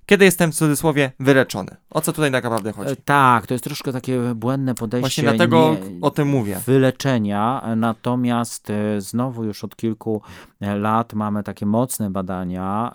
[0.05, 1.75] kiedy jestem w cudzysłowie wyleczony.
[1.89, 2.91] O co tutaj tak naprawdę chodzi?
[2.91, 5.01] E, tak, to jest troszkę takie błędne podejście.
[5.01, 6.59] Właśnie dlatego nie, o tym mówię.
[6.65, 10.21] Wyleczenia, natomiast e, znowu już od kilku
[10.61, 12.93] e, lat mamy takie mocne badania,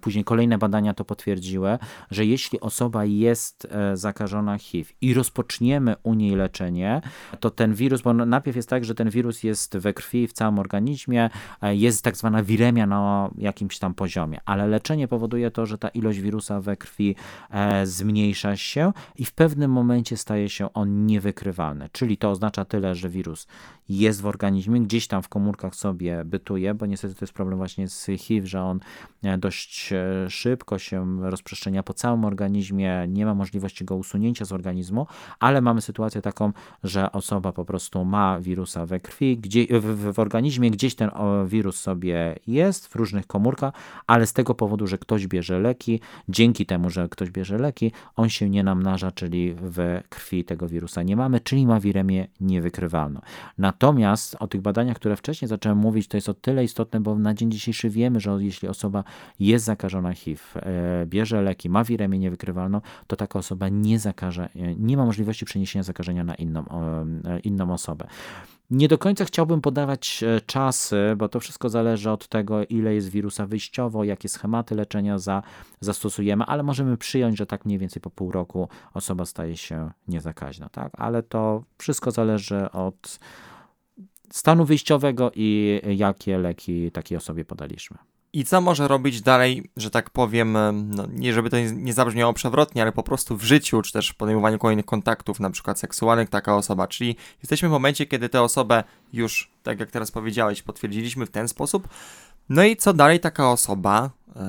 [0.00, 1.78] później kolejne badania to potwierdziły,
[2.10, 7.00] że jeśli osoba jest zakażona HIV i rozpoczniemy u niej leczenie,
[7.40, 10.58] to ten wirus, bo najpierw jest tak, że ten wirus jest we krwi, w całym
[10.58, 11.30] organizmie,
[11.62, 16.18] jest tak zwana wiremia na jakimś tam poziomie, ale leczenie powoduje to, że ta ilość
[16.20, 17.14] wirusu wirusa we krwi
[17.50, 21.88] e, zmniejsza się i w pewnym momencie staje się on niewykrywalny.
[21.92, 23.46] Czyli to oznacza tyle, że wirus
[23.90, 27.88] jest w organizmie, gdzieś tam w komórkach sobie bytuje, bo niestety to jest problem właśnie
[27.88, 28.80] z HIV, że on
[29.22, 34.52] e, dość e, szybko się rozprzestrzenia po całym organizmie, nie ma możliwości go usunięcia z
[34.52, 35.06] organizmu,
[35.38, 36.52] ale mamy sytuację taką,
[36.84, 41.10] że osoba po prostu ma wirusa we krwi, gdzie, w, w organizmie gdzieś ten
[41.46, 43.74] wirus sobie jest w różnych komórkach,
[44.06, 48.28] ale z tego powodu, że ktoś bierze leki, dzięki temu, że ktoś bierze leki, on
[48.28, 53.20] się nie namnaża, czyli w krwi tego wirusa nie mamy, czyli ma wiremię niewykrywalną.
[53.80, 57.34] Natomiast o tych badaniach, które wcześniej zacząłem mówić, to jest o tyle istotne, bo na
[57.34, 59.04] dzień dzisiejszy wiemy, że jeśli osoba
[59.38, 64.74] jest zakażona HIV, e, bierze leki, ma wiremię niewykrywalną, to taka osoba nie zakaże, e,
[64.74, 66.64] nie ma możliwości przeniesienia zakażenia na inną,
[67.24, 68.06] e, inną osobę.
[68.70, 73.46] Nie do końca chciałbym podawać czasy, bo to wszystko zależy od tego, ile jest wirusa
[73.46, 75.42] wyjściowo, jakie schematy leczenia za,
[75.80, 80.68] zastosujemy, ale możemy przyjąć, że tak mniej więcej po pół roku osoba staje się niezakaźna,
[80.68, 80.92] tak?
[80.98, 83.18] Ale to wszystko zależy od
[84.32, 87.98] stanu wyjściowego i jakie leki takiej osobie podaliśmy.
[88.32, 90.52] I co może robić dalej, że tak powiem,
[90.88, 94.14] no, nie żeby to nie zabrzmiało przewrotnie, ale po prostu w życiu, czy też w
[94.14, 96.86] podejmowaniu kolejnych kontaktów, na przykład seksualnych, taka osoba.
[96.86, 101.48] Czyli jesteśmy w momencie, kiedy tę osobę już, tak jak teraz powiedziałeś, potwierdziliśmy w ten
[101.48, 101.88] sposób.
[102.48, 104.42] No i co dalej taka osoba yy,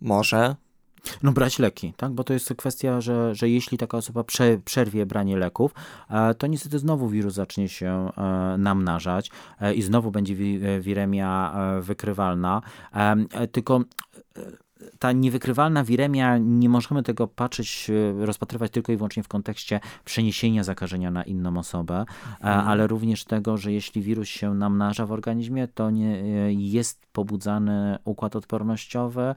[0.00, 0.56] może
[1.22, 2.12] no brać leki, tak?
[2.12, 5.74] Bo to jest kwestia, że, że jeśli taka osoba prze, przerwie branie leków,
[6.10, 10.34] e, to niestety znowu wirus zacznie się e, namnażać e, i znowu będzie
[10.80, 12.62] wiremia wykrywalna.
[13.52, 13.80] Tylko
[14.98, 21.10] ta niewykrywalna wiremia, nie możemy tego patrzeć, rozpatrywać tylko i wyłącznie w kontekście przeniesienia zakażenia
[21.10, 22.68] na inną osobę, mhm.
[22.68, 28.36] ale również tego, że jeśli wirus się namnaża w organizmie, to nie jest pobudzany układ
[28.36, 29.34] odpornościowy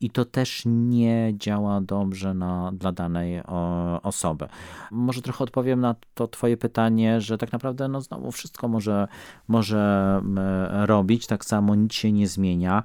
[0.00, 4.48] i to też nie działa dobrze na, dla danej o, osoby.
[4.90, 9.08] Może trochę odpowiem na to twoje pytanie, że tak naprawdę no znowu wszystko może,
[9.48, 10.22] może
[10.70, 12.82] robić, tak samo nic się nie zmienia.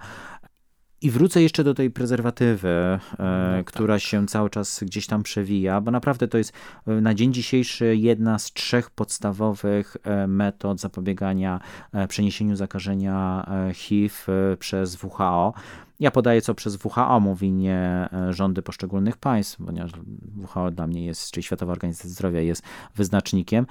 [1.04, 3.66] I wrócę jeszcze do tej prezerwatywy, e, no, tak.
[3.66, 6.54] która się cały czas gdzieś tam przewija, bo naprawdę to jest
[6.88, 11.60] e, na dzień dzisiejszy jedna z trzech podstawowych e, metod zapobiegania
[12.08, 14.16] przeniesieniu zakażenia HIV
[14.60, 15.54] przez WHO.
[16.00, 19.92] Ja podaję, co przez WHO mówi, nie rządy poszczególnych państw, ponieważ
[20.38, 22.64] WHO dla mnie jest, czyli Światowa Organizacja Zdrowia jest
[22.96, 23.66] wyznacznikiem.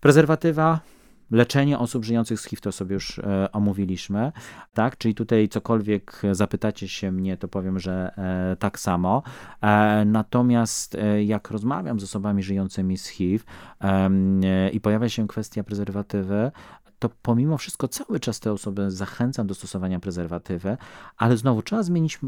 [0.00, 0.80] Prezerwatywa
[1.30, 4.32] Leczenie osób żyjących z HIV to sobie już e, omówiliśmy,
[4.74, 4.98] tak?
[4.98, 9.22] Czyli tutaj cokolwiek zapytacie się mnie, to powiem, że e, tak samo.
[9.62, 13.44] E, natomiast e, jak rozmawiam z osobami żyjącymi z HIV
[13.80, 16.50] e, i pojawia się kwestia prezerwatywy,
[17.00, 20.76] to pomimo wszystko cały czas te osoby zachęcam do stosowania prezerwatywy,
[21.16, 22.18] ale znowu trzeba zmienić e,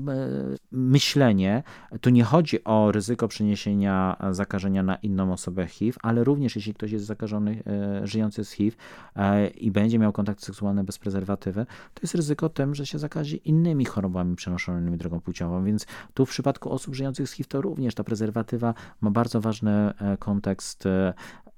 [0.72, 1.62] myślenie.
[2.00, 6.90] Tu nie chodzi o ryzyko przeniesienia zakażenia na inną osobę HIV, ale również jeśli ktoś
[6.92, 8.76] jest zakażony, e, żyjący z HIV
[9.16, 13.40] e, i będzie miał kontakt seksualny bez prezerwatywy, to jest ryzyko tym, że się zakazi
[13.44, 15.64] innymi chorobami przenoszonymi drogą płciową.
[15.64, 19.92] Więc tu w przypadku osób żyjących z HIV to również ta prezerwatywa ma bardzo ważny
[20.18, 20.84] kontekst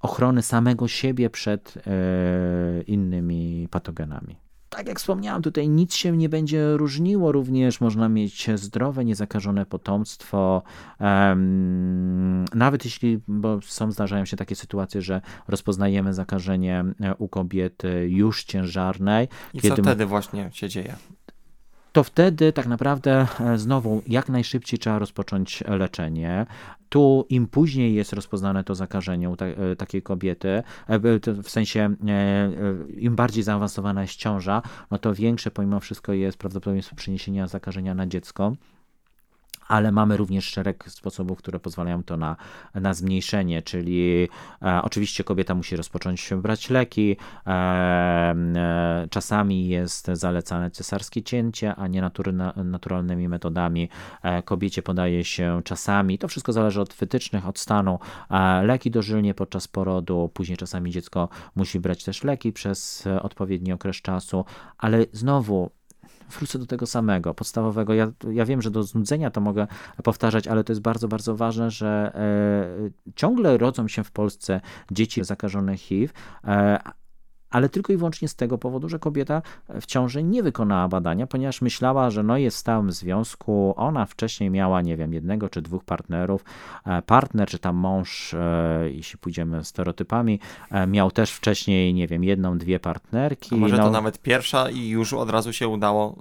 [0.05, 4.37] ochrony samego siebie przed e, innymi patogenami.
[4.69, 10.63] Tak jak wspomniałem, tutaj nic się nie będzie różniło, również można mieć zdrowe, niezakażone potomstwo.
[12.55, 18.45] Nawet jeśli, bo są, zdarzają się takie sytuacje, że rozpoznajemy zakażenie e, u kobiety już
[18.45, 19.29] ciężarnej.
[19.55, 19.77] I kiedy...
[19.77, 20.97] co wtedy właśnie się dzieje?
[21.95, 26.47] To wtedy tak naprawdę e, znowu jak najszybciej trzeba rozpocząć leczenie.
[26.89, 30.63] Tu im później jest rozpoznane to zakażenie u ta, e, takiej kobiety, e,
[31.43, 31.95] w sensie
[32.97, 38.07] im bardziej zaawansowana jest ciąża, no to większe pomimo wszystko jest prawdopodobieństwo przeniesienia zakażenia na
[38.07, 38.53] dziecko
[39.69, 42.37] ale mamy również szereg sposobów, które pozwalają to na,
[42.75, 44.29] na zmniejszenie, czyli
[44.63, 51.87] e, oczywiście kobieta musi rozpocząć brać leki, e, e, czasami jest zalecane cesarskie cięcie, a
[51.87, 52.33] nie natury,
[52.65, 53.89] naturalnymi metodami.
[54.23, 57.99] E, kobiecie podaje się czasami, to wszystko zależy od wytycznych, od stanu,
[58.31, 63.97] e, leki dożylnie podczas porodu, później czasami dziecko musi brać też leki przez odpowiedni okres
[63.97, 64.45] czasu,
[64.79, 65.71] ale znowu
[66.31, 67.95] wrócę do tego samego, podstawowego.
[67.95, 69.67] Ja, ja wiem, że do znudzenia to mogę
[70.03, 74.61] powtarzać, ale to jest bardzo, bardzo ważne, że e, ciągle rodzą się w Polsce
[74.91, 76.13] dzieci zakażone HIV,
[76.45, 76.79] e,
[77.55, 79.43] ale tylko i wyłącznie z tego powodu, że kobieta
[79.81, 84.51] w ciąży nie wykonała badania, ponieważ myślała, że no jest w stałym związku, ona wcześniej
[84.51, 86.45] miała, nie wiem, jednego czy dwóch partnerów,
[86.87, 90.41] e, partner czy tam mąż, e, jeśli pójdziemy stereotypami,
[90.71, 93.55] e, miał też wcześniej, nie wiem, jedną, dwie partnerki.
[93.55, 93.85] A może no...
[93.85, 96.17] to nawet pierwsza i już od razu się udało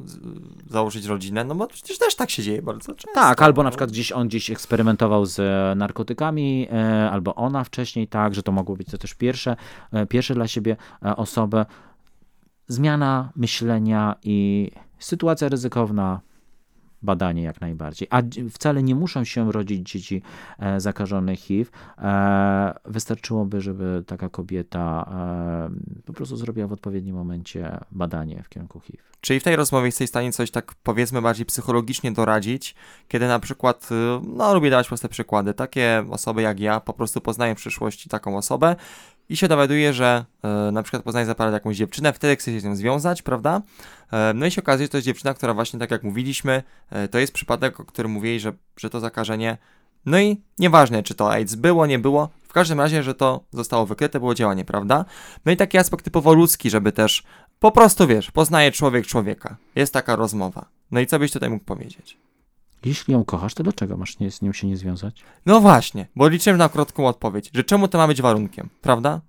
[0.69, 3.11] założyć rodzinę, no bo przecież też tak się dzieje bardzo często.
[3.13, 5.39] Tak, albo na przykład gdzieś on gdzieś eksperymentował z
[5.77, 6.67] narkotykami,
[7.11, 9.55] albo ona wcześniej tak, że to mogło być to też pierwsze,
[10.09, 10.75] pierwsze dla siebie
[11.23, 11.65] osobę,
[12.67, 16.21] zmiana myślenia i sytuacja ryzykowna,
[17.03, 18.07] badanie jak najbardziej.
[18.11, 20.21] A wcale nie muszą się rodzić dzieci
[20.59, 21.71] e, zakażone HIV.
[21.97, 28.79] E, wystarczyłoby, żeby taka kobieta e, po prostu zrobiła w odpowiednim momencie badanie w kierunku
[28.79, 29.03] HIV.
[29.23, 32.75] Czyli w tej rozmowie jesteś w stanie coś tak powiedzmy bardziej psychologicznie doradzić,
[33.07, 33.95] kiedy na przykład, y,
[34.27, 38.37] no lubię dawać proste przykłady, takie osoby jak ja po prostu poznają w przyszłości taką
[38.37, 38.75] osobę,
[39.29, 42.59] i się dowiaduje, że e, na przykład poznaje za parę jakąś dziewczynę, wtedy chce się
[42.59, 43.61] z nią związać, prawda?
[44.11, 47.07] E, no i się okazuje, że to jest dziewczyna, która właśnie tak jak mówiliśmy, e,
[47.07, 49.57] to jest przypadek, o którym mówili, że, że to zakażenie,
[50.05, 53.85] no i nieważne, czy to AIDS było, nie było, w każdym razie, że to zostało
[53.85, 55.05] wykryte, było działanie, prawda?
[55.45, 57.23] No i taki aspekt typowo ludzki, żeby też
[57.59, 59.57] po prostu, wiesz, poznaje człowiek człowieka.
[59.75, 60.65] Jest taka rozmowa.
[60.91, 62.17] No i co byś tutaj mógł powiedzieć?
[62.85, 65.23] Jeśli ją kochasz, to dlaczego masz nie, z nią się nie związać?
[65.45, 69.21] No właśnie, bo liczyłem na krótką odpowiedź, że czemu to ma być warunkiem, prawda?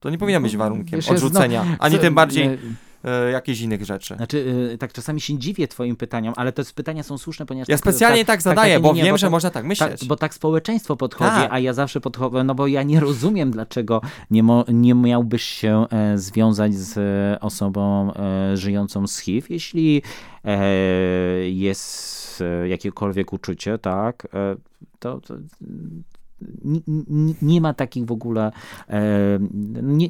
[0.00, 2.58] To nie powinno być warunkiem Wiesz, odrzucenia, no, ani tym bardziej
[3.04, 4.16] e, jakichś innych rzeczy.
[4.16, 4.38] Znaczy,
[4.72, 7.68] y, tak czasami się dziwię twoim pytaniom, ale te pytania są słuszne, ponieważ...
[7.68, 10.00] Ja tak- specjalnie tak, zadaję, nie, bo wiem, bo że tak- można tak myśleć.
[10.00, 11.52] Tak, bo tak społeczeństwo podchodzi, Tak.
[11.52, 15.86] a ja zawsze podchodzę, no bo ja nie rozumiem, dlaczego nie, mo, nie miałbyś się
[15.90, 20.02] e, związać z e, osobą e, żyjącą z HIV, jeśli
[20.44, 20.68] e,
[21.48, 24.28] jest jakiekolwiek uczucie, tak,
[24.98, 25.34] to, to
[26.64, 28.52] nie, nie, nie ma takich w ogóle.
[28.88, 29.38] E,
[29.82, 30.08] nie,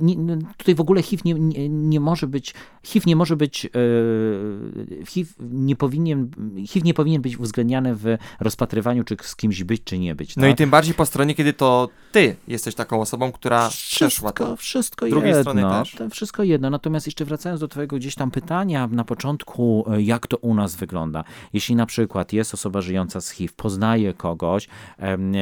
[0.56, 2.54] tutaj w ogóle HIV nie, nie, może być.
[2.82, 3.66] HIV nie może być.
[3.66, 3.70] E,
[5.06, 6.30] HIV, nie powinien,
[6.66, 10.36] HIV nie powinien być uwzględniany w rozpatrywaniu, czy z kimś być, czy nie być.
[10.36, 10.50] No tak?
[10.50, 14.44] i tym bardziej po stronie, kiedy to ty jesteś taką osobą, która przeszła to.
[14.44, 15.42] Wszystko, wszystko drugiej jedno.
[15.42, 15.94] strony też.
[15.94, 16.70] To wszystko jedno.
[16.70, 20.76] Natomiast jeszcze wracając do twojego gdzieś tam pytania na początku, e, jak to u nas
[20.76, 21.24] wygląda.
[21.52, 25.34] Jeśli na przykład jest osoba żyjąca z HIV, poznaje kogoś, em,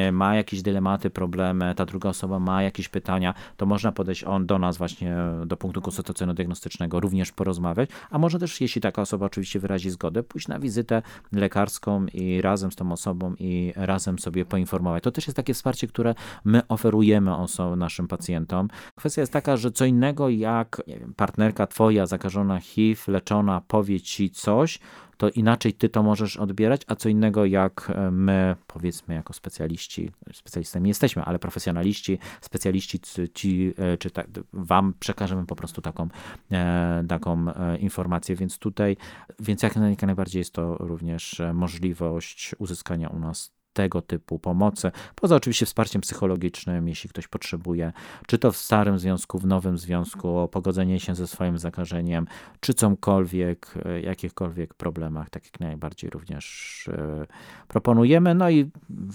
[0.72, 4.76] e, dylematy, problemy, ta druga osoba ma jakieś pytania, to można podejść on do nas
[4.76, 10.22] właśnie do punktu konsultacyjno-diagnostycznego, również porozmawiać, a może też, jeśli taka osoba oczywiście wyrazi zgodę,
[10.22, 15.02] pójść na wizytę lekarską i razem z tą osobą i razem sobie poinformować.
[15.02, 18.68] To też jest takie wsparcie, które my oferujemy oso- naszym pacjentom.
[18.94, 24.30] Kwestia jest taka, że co innego jak wiem, partnerka twoja zakażona HIV, leczona powie ci
[24.30, 24.78] coś,
[25.16, 30.10] to inaczej ty to możesz odbierać, a co innego jak e, my, powiedzmy jako specjaliści,
[30.32, 33.00] specjalistami jesteśmy, ale profesjonaliści, specjaliści
[33.34, 36.08] ci, e, czy tak, wam przekażemy po prostu taką,
[36.52, 37.46] e, taką
[37.78, 38.96] informację, więc tutaj,
[39.40, 44.90] więc jak, naj- jak najbardziej jest to również możliwość uzyskania u nas tego typu pomocy,
[45.14, 47.92] poza oczywiście wsparciem psychologicznym, jeśli ktoś potrzebuje,
[48.26, 52.26] czy to w starym związku, w nowym związku, pogodzenie się ze swoim zakażeniem,
[52.60, 57.26] czy cokolwiek, e, jakichkolwiek problemach, tak jak najbardziej również e,
[57.68, 58.34] proponujemy.
[58.34, 58.70] No i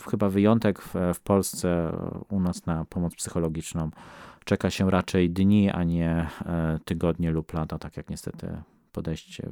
[0.10, 3.89] chyba wyjątek w, w Polsce e, u nas na pomoc psychologiczną
[4.46, 6.28] czeka się raczej dni, a nie
[6.86, 9.50] tygodnie lub lata, tak jak niestety podejście,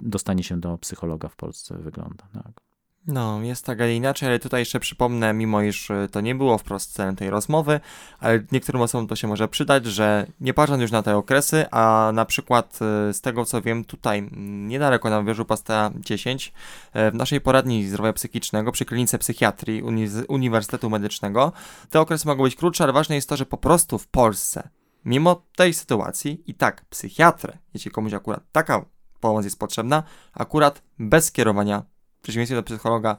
[0.00, 2.24] dostanie się do psychologa w Polsce wygląda.
[2.32, 2.69] Tak.
[3.06, 6.34] No, jest tak, a nie inaczej, ale tutaj jeszcze przypomnę, mimo iż y, to nie
[6.34, 7.80] było wprost celem tej rozmowy,
[8.18, 12.10] ale niektórym osobom to się może przydać, że nie patrząc już na te okresy, a
[12.14, 12.78] na przykład
[13.10, 14.28] y, z tego co wiem, tutaj
[14.66, 16.52] niedaleko na Wieżu Pasta 10,
[16.96, 21.52] y, w naszej poradni zdrowia psychicznego przy klinice psychiatrii Uniz- Uniwersytetu Medycznego,
[21.90, 24.68] te okresy mogą być krótsze, ale ważne jest to, że po prostu w Polsce,
[25.04, 28.84] mimo tej sytuacji, i tak psychiatrę, jeśli komuś akurat taka
[29.20, 30.02] pomoc jest potrzebna,
[30.34, 33.16] akurat bez skierowania w przeciwieństwie do psychologa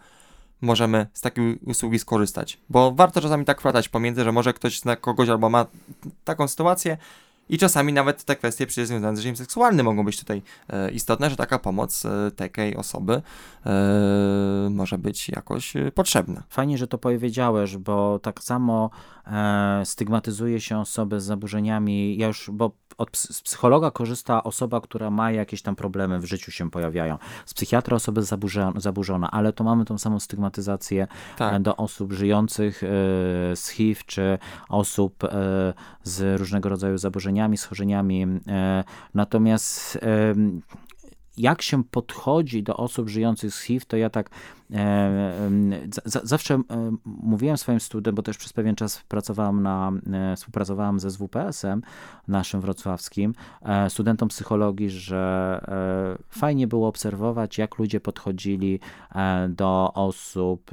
[0.61, 2.59] możemy z takiej usługi skorzystać.
[2.69, 5.65] Bo warto czasami tak wplatać pomiędzy, że może ktoś zna kogoś albo ma
[6.23, 6.97] taką sytuację
[7.49, 11.29] i czasami nawet te kwestie przecież związane z życiem seksualnym mogą być tutaj e, istotne,
[11.29, 13.21] że taka pomoc e, takiej osoby
[13.65, 13.71] e,
[14.69, 16.43] może być jakoś e, potrzebna.
[16.49, 18.89] Fajnie, że to powiedziałeś, bo tak samo
[19.83, 22.17] stygmatyzuje się osoby z zaburzeniami.
[22.17, 23.09] Ja już, bo od
[23.43, 27.17] psychologa korzysta osoba, która ma jakieś tam problemy w życiu się pojawiają.
[27.45, 31.07] Z psychiatra osoba zaburza, zaburzona, ale to mamy tą samą stygmatyzację
[31.37, 31.53] Tak.
[31.53, 32.87] e, do osób żyjących e,
[33.55, 34.37] z HIV, czy
[34.69, 38.27] osób e, z różnego rodzaju zaburzeniami, schorzeniami.
[38.47, 39.99] E, natomiast
[41.37, 44.33] jak się podchodzi do osób żyjących z HIV, to ja tak e,
[46.23, 46.61] zawsze
[47.05, 51.81] mówiłem swoim studentom, bo też przez pewien czas pracowałam na, e, współpracowałam ze SWPS-em
[52.27, 55.61] naszym wrocławskim, e, studentom psychologii, że
[56.19, 58.79] e, fajnie było obserwować, jak ludzie podchodzili
[59.49, 60.71] do osób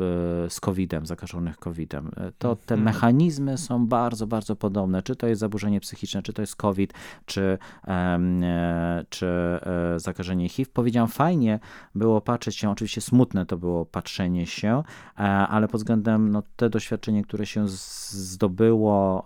[0.49, 2.11] z COVID-em, zakażonych COVID-em.
[2.39, 2.85] To te Mhm.
[2.85, 5.03] mechanizmy są bardzo, bardzo podobne.
[5.03, 6.93] Czy to jest zaburzenie psychiczne, czy to jest COVID,
[7.27, 7.59] czy,
[9.09, 9.27] czy
[9.97, 10.71] zakażenie HIV.
[10.75, 11.59] Powiedziałam, fajnie
[11.95, 14.83] było patrzeć się, oczywiście smutne to było patrzenie się,
[15.19, 19.25] e, ale pod względem no, te doświadczenie, które się zdobyło,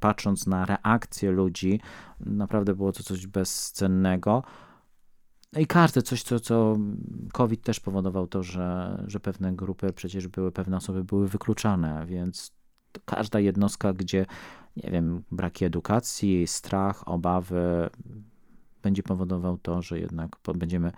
[0.00, 1.80] patrząc na reakcję ludzi,
[2.20, 4.42] naprawdę było to coś bezcennego.
[5.52, 6.76] No i każde coś, co, co
[7.32, 12.52] COVID też powodował to, że, że pewne grupy przecież były, pewne osoby były wykluczane, więc
[13.04, 14.26] każda jednostka, gdzie,
[14.76, 17.90] nie wiem, braki edukacji, strach, obawy,
[18.82, 20.92] będzie powodował to, że jednak będziemy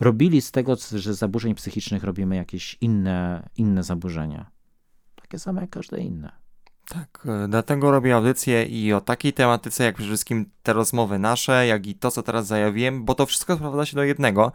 [0.00, 4.50] robili z tego, że zaburzeń psychicznych robimy jakieś inne, inne zaburzenia.
[5.14, 6.32] Takie same jak każde inne.
[6.88, 11.66] Tak, e, dlatego robię audycję i o takiej tematyce, jak przede wszystkim te rozmowy nasze,
[11.66, 14.52] jak i to, co teraz zajawiłem, bo to wszystko sprowadza się do jednego,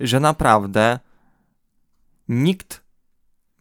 [0.00, 0.98] że naprawdę
[2.28, 2.88] nikt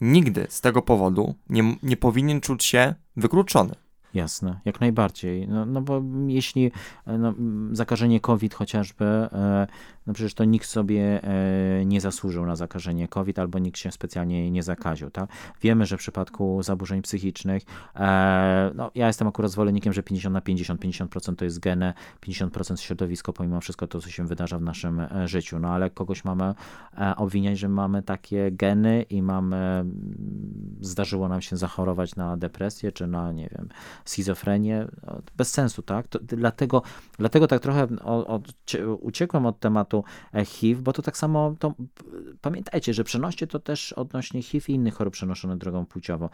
[0.01, 3.75] nigdy z tego powodu nie, nie powinien czuć się wykluczony.
[4.17, 5.47] Jasne, jak najbardziej.
[5.47, 6.71] No, no bo jeśli
[7.07, 7.33] no,
[7.71, 9.67] zakażenie COVID chociażby, e,
[10.07, 14.51] no przecież to nikt sobie e, nie zasłużył na zakażenie COVID albo nikt się specjalnie
[14.51, 15.09] nie zakaził.
[15.09, 15.29] Tak?
[15.61, 17.63] Wiemy, że w przypadku zaburzeń psychicznych,
[17.95, 22.81] e, no ja jestem akurat zwolennikiem, że 50 na 50, 50% to jest geny, 50%
[22.81, 25.59] środowisko, pomimo wszystko to, co się wydarza w naszym życiu.
[25.59, 26.53] No ale kogoś mamy
[27.17, 29.85] obwiniać, że mamy takie geny i mamy,
[30.81, 33.69] zdarzyło nam się zachorować na depresję, czy na, nie wiem,
[34.09, 34.87] schizofrenię,
[35.37, 36.07] bez sensu, tak?
[36.07, 36.81] To, dlatego,
[37.17, 38.53] dlatego tak trochę od, od,
[38.99, 40.03] uciekłem od tematu
[40.33, 41.73] e, HIV, bo to tak samo, to,
[42.41, 46.29] pamiętajcie, że przenoście to też odnośnie HIV i innych chorób przenoszonych drogą płciową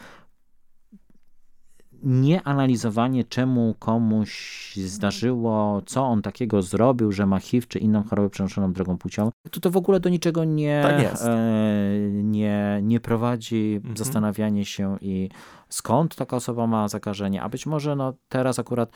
[2.04, 8.30] nie analizowanie, czemu komuś zdarzyło, co on takiego zrobił, że ma HIV czy inną chorobę
[8.30, 11.40] przenoszoną drogą płciową, to to w ogóle do niczego nie, tak e,
[12.12, 13.74] nie, nie prowadzi.
[13.78, 13.98] Mhm.
[13.98, 15.30] Zastanawianie się i
[15.74, 18.92] skąd taka osoba ma zakażenie, a być może no, teraz akurat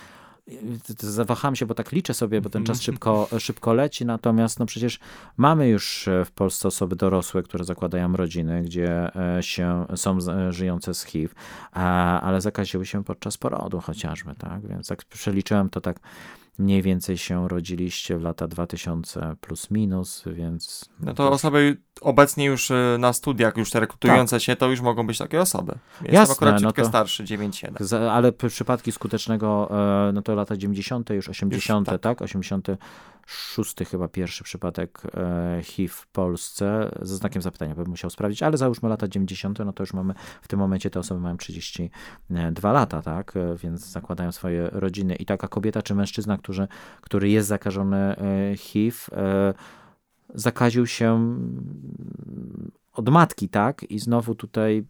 [0.99, 4.99] zawaham się, bo tak liczę sobie, bo ten czas szybko, szybko leci, natomiast no przecież
[5.37, 10.17] mamy już w Polsce osoby dorosłe, które zakładają rodziny, gdzie e, się, są
[10.49, 11.33] żyjące z HIV,
[12.21, 15.99] ale zakaziły się podczas porodu chociażby, tak, więc jak przeliczyłem to tak
[16.57, 20.89] mniej więcej się rodziliście w lata 2000 plus minus, więc...
[20.99, 24.43] No to osoby obecnie już y, na studiach, już te rekrutujące tak.
[24.43, 25.73] się, to już mogą być takie osoby.
[26.01, 27.95] Jestem Jasne, akurat no to, starszy, 9-7.
[28.11, 29.69] Ale przypadki skutecznego,
[30.09, 32.01] e, no to lata 90., już 80., już, tak.
[32.01, 32.21] tak?
[32.21, 38.57] 86 chyba pierwszy przypadek e, HIV w Polsce, ze znakiem zapytania bym musiał sprawdzić, ale
[38.57, 43.01] załóżmy lata 90., no to już mamy, w tym momencie te osoby mają 32 lata,
[43.01, 43.37] tak?
[43.37, 45.15] E, więc zakładają swoje rodziny.
[45.15, 46.67] I taka kobieta czy mężczyzna, który,
[47.01, 48.15] który jest zakażony
[48.57, 48.97] HIV,
[50.33, 51.37] zakaził się
[52.93, 53.83] od matki, tak?
[53.83, 54.85] I znowu tutaj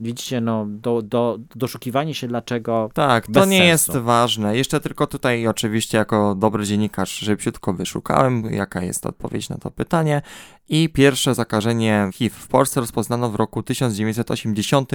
[0.00, 2.90] widzicie, no, do, do, doszukiwanie się dlaczego.
[2.94, 3.92] Tak, to nie sensu.
[3.92, 4.56] jest ważne.
[4.56, 10.22] Jeszcze tylko tutaj, oczywiście, jako dobry dziennikarz, szybciutko wyszukałem, jaka jest odpowiedź na to pytanie.
[10.68, 14.92] I pierwsze zakażenie HIV w Polsce rozpoznano w roku 1980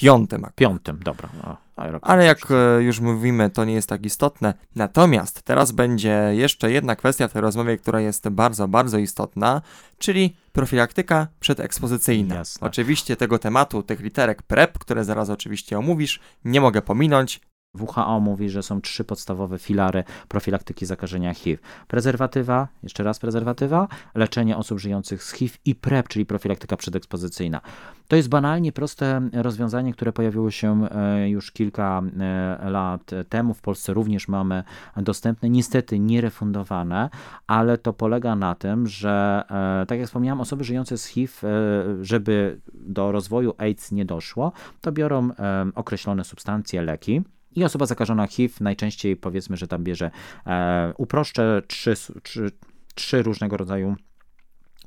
[0.00, 0.46] piątym.
[0.54, 1.28] Piątym, dobra.
[1.44, 1.56] No,
[2.02, 4.54] Ale jak e, już mówimy, to nie jest tak istotne.
[4.74, 9.62] Natomiast teraz będzie jeszcze jedna kwestia w tej rozmowie, która jest bardzo, bardzo istotna,
[9.98, 12.34] czyli profilaktyka przedekspozycyjna.
[12.34, 12.66] Jasne.
[12.66, 17.40] Oczywiście tego tematu, tych literek PrEP, które zaraz oczywiście omówisz, nie mogę pominąć.
[17.74, 21.62] WHO mówi, że są trzy podstawowe filary profilaktyki zakażenia HIV.
[21.88, 27.60] Prezerwatywa, jeszcze raz prezerwatywa, leczenie osób żyjących z HIV i PrEP, czyli profilaktyka przedekspozycyjna.
[28.08, 33.54] To jest banalnie proste rozwiązanie, które pojawiło się e, już kilka e, lat temu.
[33.54, 34.62] W Polsce również mamy
[34.96, 37.10] dostępne, niestety nierefundowane,
[37.46, 39.44] ale to polega na tym, że
[39.82, 41.32] e, tak jak wspomniałem, osoby żyjące z HIV,
[42.02, 45.30] żeby do rozwoju AIDS nie doszło, to biorą
[45.74, 47.22] określone substancje, leki.
[47.56, 50.10] I osoba zakażona HIV najczęściej powiedzmy, że tam bierze,
[50.46, 52.50] e, uproszczę, trzy, trzy,
[52.94, 53.96] trzy różnego rodzaju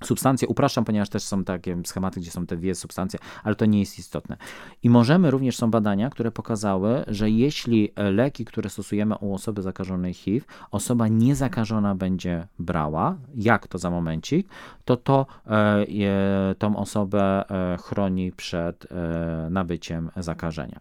[0.04, 0.48] substancje.
[0.48, 4.00] Upraszczam, ponieważ też są takie schematy, gdzie są te dwie substancje, ale to nie jest
[4.00, 4.38] istotne.
[4.84, 10.14] I możemy również, są badania, które pokazały, że jeśli leki, które stosujemy u osoby zakażonej
[10.14, 14.48] HIV, osoba niezakażona będzie brała, jak to za momencik,
[14.86, 20.80] to to e, tą osobę e, chroni przed e, nabyciem zakażenia.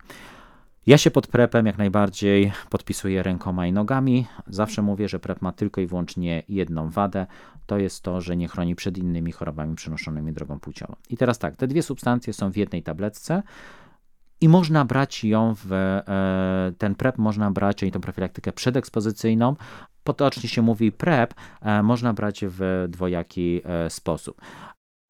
[0.87, 4.27] Ja się pod prepem jak najbardziej podpisuję rękoma i nogami.
[4.47, 7.27] Zawsze mówię, że prep ma tylko i wyłącznie jedną wadę.
[7.67, 10.97] To jest to, że nie chroni przed innymi chorobami przenoszonymi drogą płciową.
[11.11, 13.43] I teraz tak, te dwie substancje są w jednej tabletce
[14.41, 19.57] i można brać ją w e, ten PrEP, można brać, czyli tą profilaktykę przedekspozycyjną.
[20.05, 24.41] Potocznie się mówi PrEP, e, można brać w dwojaki e, sposób.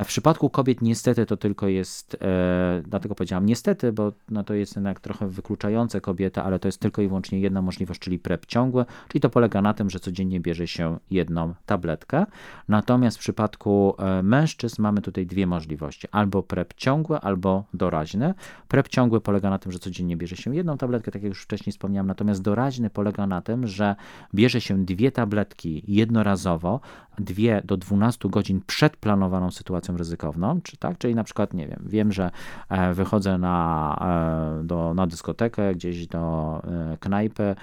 [0.05, 4.77] W przypadku kobiet niestety to tylko jest, e, dlatego powiedziałam niestety, bo no to jest
[4.77, 8.85] jednak trochę wykluczające kobieta, ale to jest tylko i wyłącznie jedna możliwość, czyli PrEP ciągły,
[9.09, 12.27] czyli to polega na tym, że codziennie bierze się jedną tabletkę.
[12.69, 18.35] Natomiast w przypadku e, mężczyzn mamy tutaj dwie możliwości, albo PrEP ciągły, albo doraźny.
[18.69, 21.73] PrEP ciągły polega na tym, że codziennie bierze się jedną tabletkę, tak jak już wcześniej
[21.73, 23.97] wspomniałem, natomiast doraźny polega na tym, że
[24.35, 26.81] bierze się dwie tabletki jednorazowo,
[27.21, 30.99] dwie do 12 godzin przed planowaną sytuacją ryzykowną, czy tak?
[30.99, 32.31] Czyli na przykład, nie wiem, wiem, że
[32.69, 37.55] e, wychodzę na, e, do, na dyskotekę, gdzieś do e, knajpy,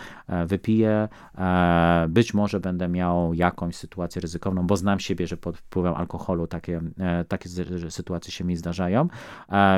[0.45, 1.07] wypiję,
[2.09, 6.81] być może będę miał jakąś sytuację ryzykowną, bo znam siebie, że pod wpływem alkoholu takie,
[7.27, 7.49] takie
[7.89, 9.07] sytuacje się mi zdarzają,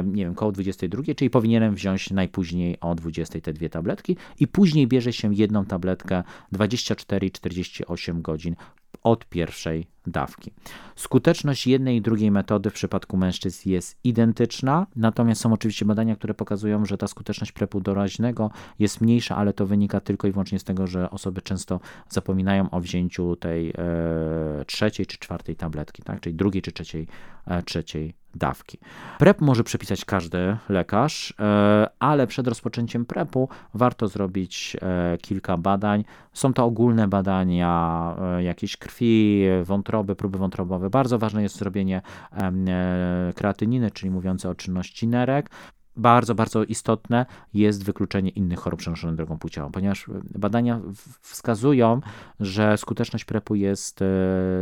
[0.05, 4.87] nie wiem, koło 22, czyli powinienem wziąć najpóźniej o 20 te dwie tabletki i później
[4.87, 6.23] bierze się jedną tabletkę
[6.53, 8.55] 24-48 godzin
[9.03, 10.51] od pierwszej dawki.
[10.95, 16.33] Skuteczność jednej i drugiej metody w przypadku mężczyzn jest identyczna, natomiast są oczywiście badania, które
[16.33, 20.63] pokazują, że ta skuteczność prepu doraźnego jest mniejsza, ale to wynika tylko i wyłącznie z
[20.63, 21.79] tego, że osoby często
[22.09, 23.73] zapominają o wzięciu tej e,
[24.65, 26.19] trzeciej czy czwartej tabletki, tak?
[26.19, 27.07] czyli drugiej czy trzeciej,
[27.45, 28.77] e, trzeciej dawki.
[29.19, 36.03] PrEP może przepisać każdy lekarz, e, ale przed rozpoczęciem PrEPu warto zrobić e, kilka badań.
[36.33, 40.89] Są to ogólne badania e, jakiejś krwi, wątroby, próby wątrobowe.
[40.89, 42.01] Bardzo ważne jest zrobienie
[43.35, 45.49] kreatyniny, czyli mówiące o czynności nerek
[45.99, 50.81] bardzo, bardzo istotne jest wykluczenie innych chorób przenoszonych drogą płciową, ponieważ badania
[51.21, 52.01] wskazują,
[52.39, 54.05] że skuteczność PrEP-u jest e,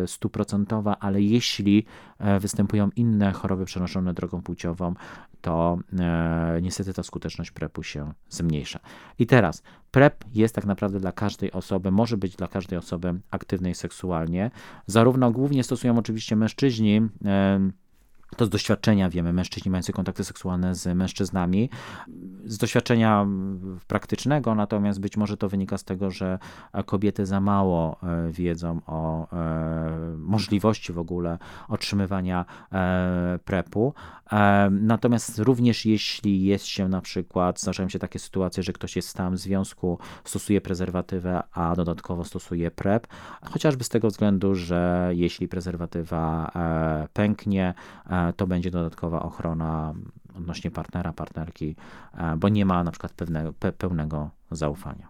[0.08, 1.86] stuprocentowa, ale jeśli
[2.20, 4.94] e, występują inne choroby przenoszone drogą płciową,
[5.42, 8.80] to e, niestety ta skuteczność PrEP-u się zmniejsza.
[9.20, 13.76] I teraz PrEP jest tak naprawdę dla każdej osoby, może być dla każdej osoby aktywnej
[13.76, 14.52] seksualnie.
[14.86, 17.02] Zarówno głównie stosują oczywiście mężczyźni,
[18.36, 21.70] to z doświadczenia wiemy, mężczyźni mający kontakty seksualne z mężczyznami.
[22.46, 23.28] Z doświadczenia
[23.88, 26.40] praktycznego, natomiast być może to wynika z tego, że
[26.86, 33.94] kobiety za mało e, wiedzą o e, możliwości w ogóle otrzymywania e, prepu.
[34.72, 39.12] Natomiast również jeśli jest się na przykład, zdarzają się takie sytuacje, że ktoś jest w
[39.12, 43.08] stałym związku, stosuje prezerwatywę, a dodatkowo stosuje PrEP,
[43.52, 46.52] chociażby z tego względu, że jeśli prezerwatywa
[47.14, 47.74] pęknie,
[48.38, 49.94] to będzie dodatkowa ochrona
[50.38, 51.76] odnośnie partnera, partnerki,
[52.14, 55.08] e, bo nie ma na przykład pewne, pe, pełnego zaufania.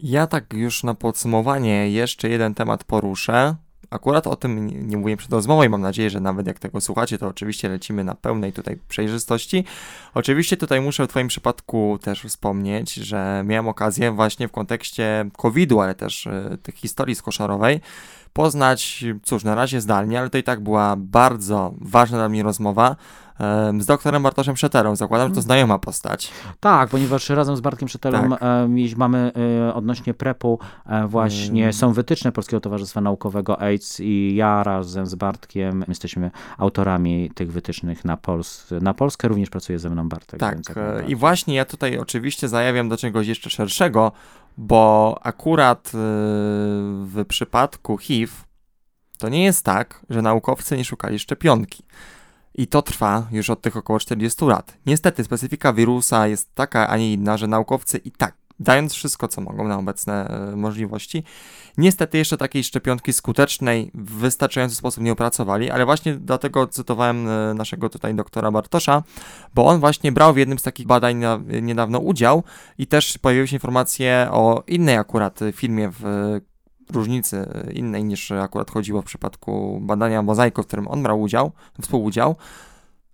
[0.00, 3.56] Ja tak już na podsumowanie jeszcze jeden temat poruszę.
[3.90, 7.18] Akurat o tym nie mówiłem przed rozmową i mam nadzieję, że nawet jak tego słuchacie,
[7.18, 9.64] to oczywiście lecimy na pełnej tutaj przejrzystości.
[10.14, 15.80] Oczywiście tutaj muszę w Twoim przypadku też wspomnieć, że miałem okazję właśnie w kontekście COVID-u,
[15.80, 17.80] ale też y, tych historii skoszarowej,
[18.32, 22.96] poznać, cóż, na razie zdalnie, ale to i tak była bardzo ważna dla mnie rozmowa
[23.80, 24.96] z doktorem Bartoszem Szeterą.
[24.96, 25.44] Zakładam, że to mhm.
[25.44, 26.30] znajoma postać.
[26.60, 28.40] Tak, ponieważ razem z Bartkiem Szeterą tak.
[28.96, 29.32] mamy
[29.68, 31.72] e, odnośnie prepu e, właśnie hmm.
[31.72, 38.04] są wytyczne Polskiego Towarzystwa Naukowego AIDS i ja razem z Bartkiem jesteśmy autorami tych wytycznych
[38.04, 39.28] na, Pols na Polskę.
[39.28, 40.40] Również pracuje ze mną Bartek.
[40.40, 44.12] Tak, e, i właśnie ja tutaj oczywiście zajawiam do czegoś jeszcze szerszego,
[44.56, 48.32] bo akurat w przypadku HIV
[49.18, 51.84] to nie jest tak, że naukowcy nie szukali szczepionki.
[52.54, 54.76] I to trwa już od tych około 40 lat.
[54.86, 59.40] Niestety specyfika wirusa jest taka, a nie inna, że naukowcy i tak, dając wszystko, co
[59.40, 61.24] mogą na obecne e, możliwości,
[61.78, 67.54] niestety jeszcze takiej szczepionki skutecznej w wystarczający sposób nie opracowali, ale właśnie dlatego cytowałem e,
[67.54, 69.02] naszego tutaj doktora Bartosza,
[69.54, 71.22] bo on właśnie brał w jednym z takich badań
[71.62, 72.42] niedawno udział
[72.78, 76.40] i też pojawiły się informacje o innej akurat filmie w
[76.92, 82.36] różnicy innej niż akurat chodziło w przypadku badania mozaiku, w którym on brał udział, współudział,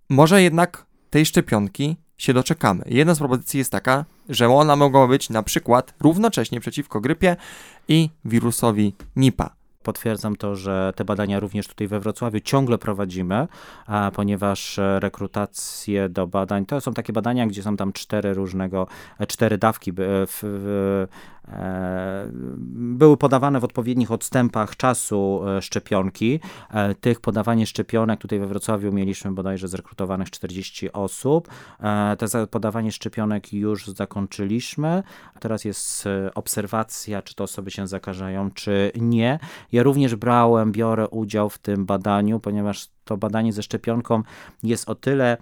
[0.09, 2.83] może jednak tej szczepionki się doczekamy.
[2.85, 7.35] Jedna z propozycji jest taka, że ona mogła być na przykład równocześnie przeciwko grypie
[7.87, 9.59] i wirusowi Nipa.
[9.83, 13.47] Potwierdzam to, że te badania również tutaj we Wrocławiu ciągle prowadzimy,
[14.13, 18.87] ponieważ rekrutacje do badań to są takie badania, gdzie są tam cztery różnego,
[19.27, 19.95] cztery dawki w,
[20.27, 21.07] w
[21.38, 21.38] E,
[22.73, 26.39] były podawane w odpowiednich odstępach czasu e, szczepionki.
[26.71, 31.47] E, tych podawanie szczepionek tutaj we Wrocławiu mieliśmy bodajże zrekrutowanych 40 osób.
[32.17, 35.03] Te podawanie szczepionek już zakończyliśmy.
[35.39, 39.39] Teraz jest obserwacja, czy te osoby się zakażają, czy nie.
[39.71, 44.23] Ja również brałem, biorę udział w tym badaniu, ponieważ to badanie ze szczepionką
[44.63, 45.37] jest o tyle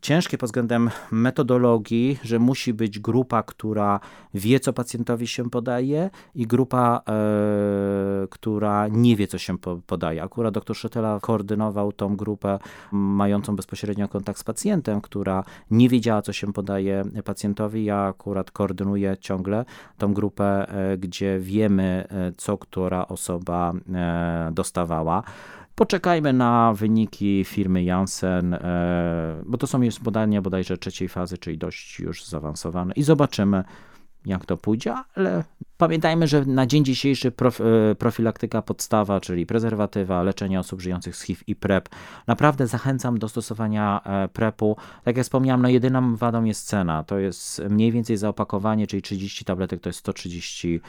[0.00, 4.00] ciężkie pod względem metodologii, że musi być grupa, która
[4.34, 10.22] wie, co pacjentowi się podaje i grupa, e, która nie wie, co się podaje.
[10.22, 12.58] Akurat dr Szetela koordynował tą grupę
[12.92, 17.84] mającą bezpośrednio kontakt z pacjentem, która nie wiedziała, co się podaje pacjentowi.
[17.84, 19.64] Ja akurat koordynuję ciągle
[19.98, 23.72] tą grupę, e, gdzie wiemy, e, co która osoba
[24.52, 25.22] dostawała.
[25.76, 31.58] Poczekajmy na wyniki firmy Janssen, e, bo to są już badania bodajże trzeciej fazy, czyli
[31.58, 33.64] dość już zaawansowane i zobaczymy,
[34.26, 35.44] jak to pójdzie, ale
[35.76, 41.42] pamiętajmy, że na dzień dzisiejszy e, profilaktyka podstawa, czyli prezerwatywa, leczenie osób żyjących z HIV
[41.46, 41.88] i PrEP.
[42.26, 44.76] Naprawdę zachęcam do stosowania e, PrEP-u.
[45.04, 47.02] Tak jak wspomniałem, no jedyną wadą jest cena.
[47.04, 50.80] To jest mniej więcej zaopakowanie, czyli 30 tabletek to jest 130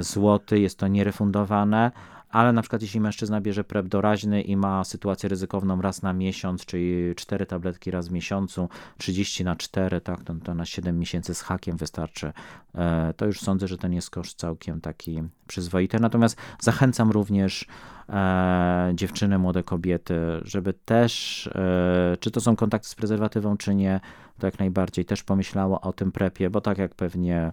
[0.00, 1.90] zł, jest to nierefundowane
[2.32, 6.66] ale na przykład jeśli mężczyzna bierze prep doraźny i ma sytuację ryzykowną raz na miesiąc,
[6.66, 8.68] czyli 4 tabletki raz w miesiącu,
[8.98, 12.32] 30 na 4, tak, to, to na 7 miesięcy z hakiem wystarczy,
[12.74, 16.00] e, to już sądzę, że ten jest koszt całkiem taki przyzwoity.
[16.00, 17.66] Natomiast zachęcam również
[18.08, 24.00] e, dziewczyny, młode kobiety, żeby też, e, czy to są kontakty z prezerwatywą, czy nie,
[24.38, 27.52] to jak najbardziej też pomyślało o tym prepie, bo tak jak pewnie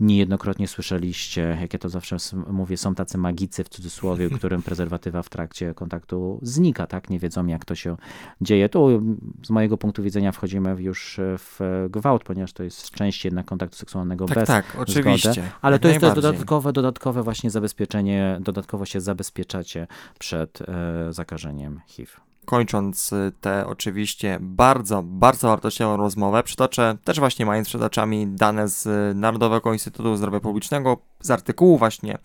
[0.00, 2.16] niejednokrotnie słyszeliście, jak ja to zawsze
[2.50, 7.10] mówię, są tacy magicy w cudzysłowie, którym prezerwatywa w trakcie kontaktu znika, tak?
[7.10, 7.96] Nie wiedzą, jak to się
[8.40, 8.68] dzieje.
[8.68, 9.02] Tu
[9.46, 14.26] z mojego punktu widzenia wchodzimy już w gwałt, ponieważ to jest część jednak kontaktu seksualnego
[14.26, 15.32] tak, bez tak, oczywiście.
[15.32, 19.86] Zgody, ale to jest to dodatkowe, dodatkowe właśnie zabezpieczenie, dodatkowo się zabezpieczacie
[20.18, 27.46] przed e, zakażeniem HIV kończąc y, tę oczywiście bardzo, bardzo wartościową rozmowę, przytoczę też właśnie
[27.46, 32.18] mając przed oczami dane z Narodowego Instytutu Zdrowia Publicznego, z artykułu właśnie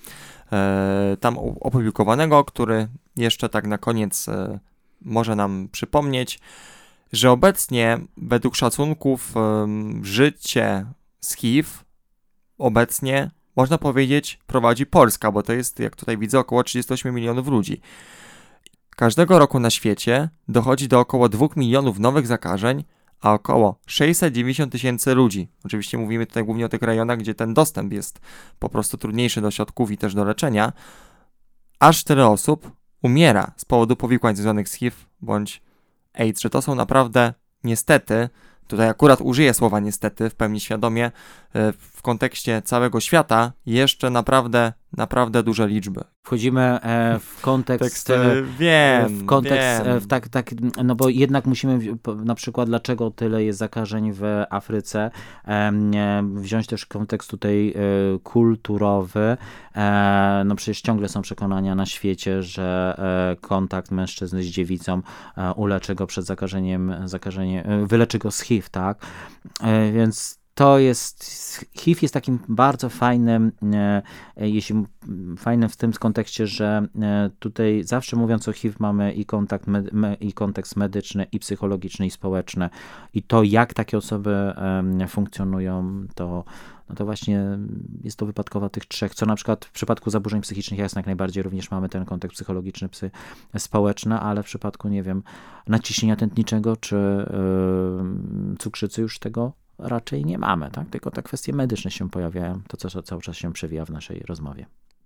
[0.51, 4.59] e, tam opublikowanego, który jeszcze tak na koniec e,
[5.01, 6.39] może nam przypomnieć,
[7.13, 9.67] że obecnie według szacunków e,
[10.01, 10.85] życie
[11.19, 11.69] z HIV
[12.57, 17.81] obecnie można powiedzieć prowadzi Polska, bo to jest, jak tutaj widzę, około 38 milionów ludzi.
[18.95, 22.83] Każdego roku na świecie dochodzi do około 2 milionów nowych zakażeń,
[23.21, 25.47] a około 690 tysięcy ludzi.
[25.65, 28.19] Oczywiście mówimy tutaj głównie o tych rejonach, gdzie ten dostęp jest
[28.59, 30.73] po prostu trudniejszy do środków i też do leczenia.
[31.79, 32.71] Aż tyle osób
[33.01, 35.61] umiera z powodu powikłań związanych z HIV bądź
[36.13, 37.33] AIDS, że to są naprawdę
[37.63, 38.29] niestety
[38.67, 44.73] Tutaj akurat użyję słowa niestety w pełni świadomie, e, w kontekście całego świata jeszcze naprawdę,
[44.97, 46.01] naprawdę duże liczby.
[46.23, 47.89] Wchodzimy e, w kontekst.
[47.89, 49.07] Tekst, e, wiem.
[49.07, 49.99] W kontekst, wiem.
[49.99, 50.51] W tak, tak,
[50.83, 51.79] no bo jednak musimy
[52.25, 55.11] na przykład, dlaczego tyle jest zakażeń w Afryce,
[56.35, 57.73] wziąć też kontekst tutaj
[58.23, 59.37] kulturowy.
[60.45, 62.97] No przecież ciągle są przekonania na świecie, że
[63.41, 65.01] kontakt mężczyzny z dziewicą
[65.55, 69.05] uleczy go przed zakażeniem, zakażeniem wyleczy go z HIV, tak?
[69.93, 71.25] Więc to jest,
[71.77, 74.01] HIV jest takim bardzo fajnym, e,
[74.37, 74.85] jeśli
[75.37, 79.65] fajnym w tym kontekście, że e, tutaj zawsze mówiąc o HIV mamy i, kontakt,
[80.19, 82.69] i kontekst medyczny, i psychologiczny, i społeczny.
[83.13, 84.53] I to, jak takie osoby
[85.07, 86.43] funkcjonują, to,
[86.89, 87.57] no to właśnie
[88.03, 91.43] jest to wypadkowa tych trzech, co na przykład w przypadku zaburzeń psychicznych jasne jak najbardziej
[91.43, 93.11] również mamy ten kontekst psychologiczny, psy,
[93.57, 95.23] społeczny, ale w przypadku, nie wiem,
[95.67, 96.95] naciśnienia tętniczego czy
[98.49, 100.89] yy, cukrzycy już tego raczej nie mamy, tak?
[100.89, 104.65] tylko te kwestie medyczne się pojawiają, to co cały czas się przewija w naszej rozmowie.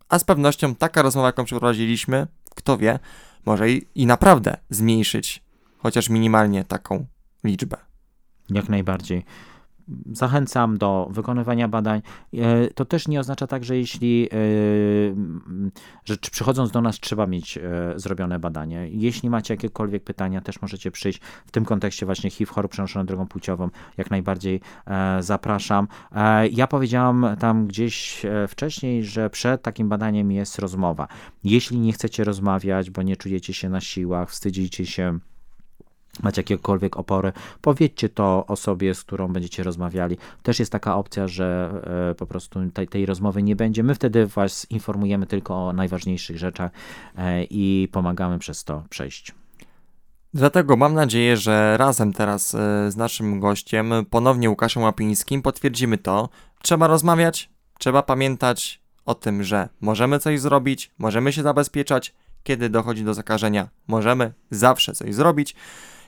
[0.10, 3.00] A z pewnością taka rozmowa, jaką przeprowadziliśmy, kto wie,
[3.46, 5.44] może i, i naprawdę zmniejszyć
[5.78, 7.06] chociaż minimalnie taką
[7.44, 7.78] liczbę.
[8.50, 9.26] Jak najbardziej
[10.12, 12.02] zachęcam do wykonywania badań.
[12.34, 14.38] E, to też nie oznacza tak, że jeśli, e,
[16.06, 17.62] że przychodząc do nas trzeba mieć e,
[17.96, 18.88] zrobione badanie.
[18.92, 23.28] Jeśli macie jakiekolwiek pytania, też możecie przyjść w tym kontekście właśnie HIV, chorób przenoszonych drogą
[23.28, 24.62] płciową, jak najbardziej
[25.20, 25.88] zapraszam.
[26.52, 31.08] Ja powiedziałam tam gdzieś wcześniej, że przed takim badaniem jest rozmowa.
[31.44, 35.20] Jeśli nie chcecie rozmawiać, bo nie czujecie się na siłach, wstydzicie się,
[36.24, 40.18] macie jakiekolwiek opory, powiedzcie to osobie, z którą będziecie rozmawiali.
[40.44, 41.70] Też jest taka opcja, że
[42.12, 43.84] e, po prostu tej, tej rozmowy nie będzie.
[43.84, 46.72] My wtedy Was informujemy tylko o najważniejszych rzeczach
[47.18, 49.36] e, i pomagamy przez to przejść.
[50.34, 56.30] Dlatego mam nadzieję, że razem teraz e, z naszym gościem, ponownie Łukaszem Łapińskim, potwierdzimy to.
[56.62, 57.50] Trzeba rozmawiać,
[57.80, 62.14] trzeba pamiętać o tym, że możemy coś zrobić, możemy się zabezpieczać,
[62.44, 65.56] kiedy dochodzi do zakażenia, możemy zawsze coś zrobić.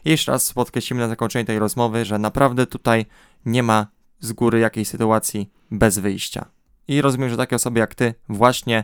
[0.06, 3.06] Jeszcze raz podkreślimy na zakończenie tej rozmowy, że naprawdę tutaj
[3.46, 3.88] nie ma
[4.20, 6.46] z góry jakiejś sytuacji bez wyjścia.
[6.88, 8.84] I rozumiem, że takie osoby jak ty właśnie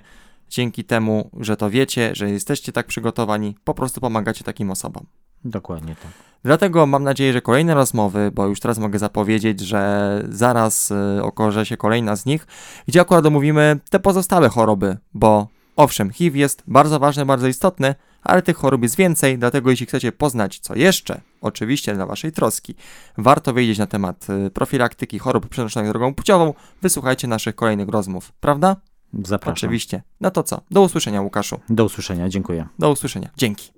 [0.49, 5.05] dzięki temu, że to wiecie, że jesteście tak przygotowani, po prostu pomagacie takim osobom.
[5.45, 6.11] Dokładnie tak.
[6.43, 11.65] Dlatego mam nadzieję, że kolejne rozmowy, bo już teraz mogę zapowiedzieć, że zaraz y, okaże
[11.65, 12.47] się kolejna z nich,
[12.87, 17.95] gdzie akurat omówimy te pozostałe choroby, bo owszem, HIV jest bardzo ważny, bardzo istotny,
[18.25, 22.75] ale tych chorób jest więcej, dlatego jeśli chcecie poznać co jeszcze, oczywiście dla Waszej troski,
[23.17, 28.75] warto wiedzieć na temat y, profilaktyki chorób przenoszonych drogą płciową, wysłuchajcie naszych kolejnych rozmów, prawda?
[29.13, 29.53] Zapraszam.
[29.53, 30.03] Oczywiście.
[30.21, 30.61] No to co?
[30.71, 31.59] Do usłyszenia, Łukaszu.
[31.69, 32.67] Do usłyszenia, dziękuję.
[32.79, 33.29] Do usłyszenia.
[33.37, 33.71] Dzięki.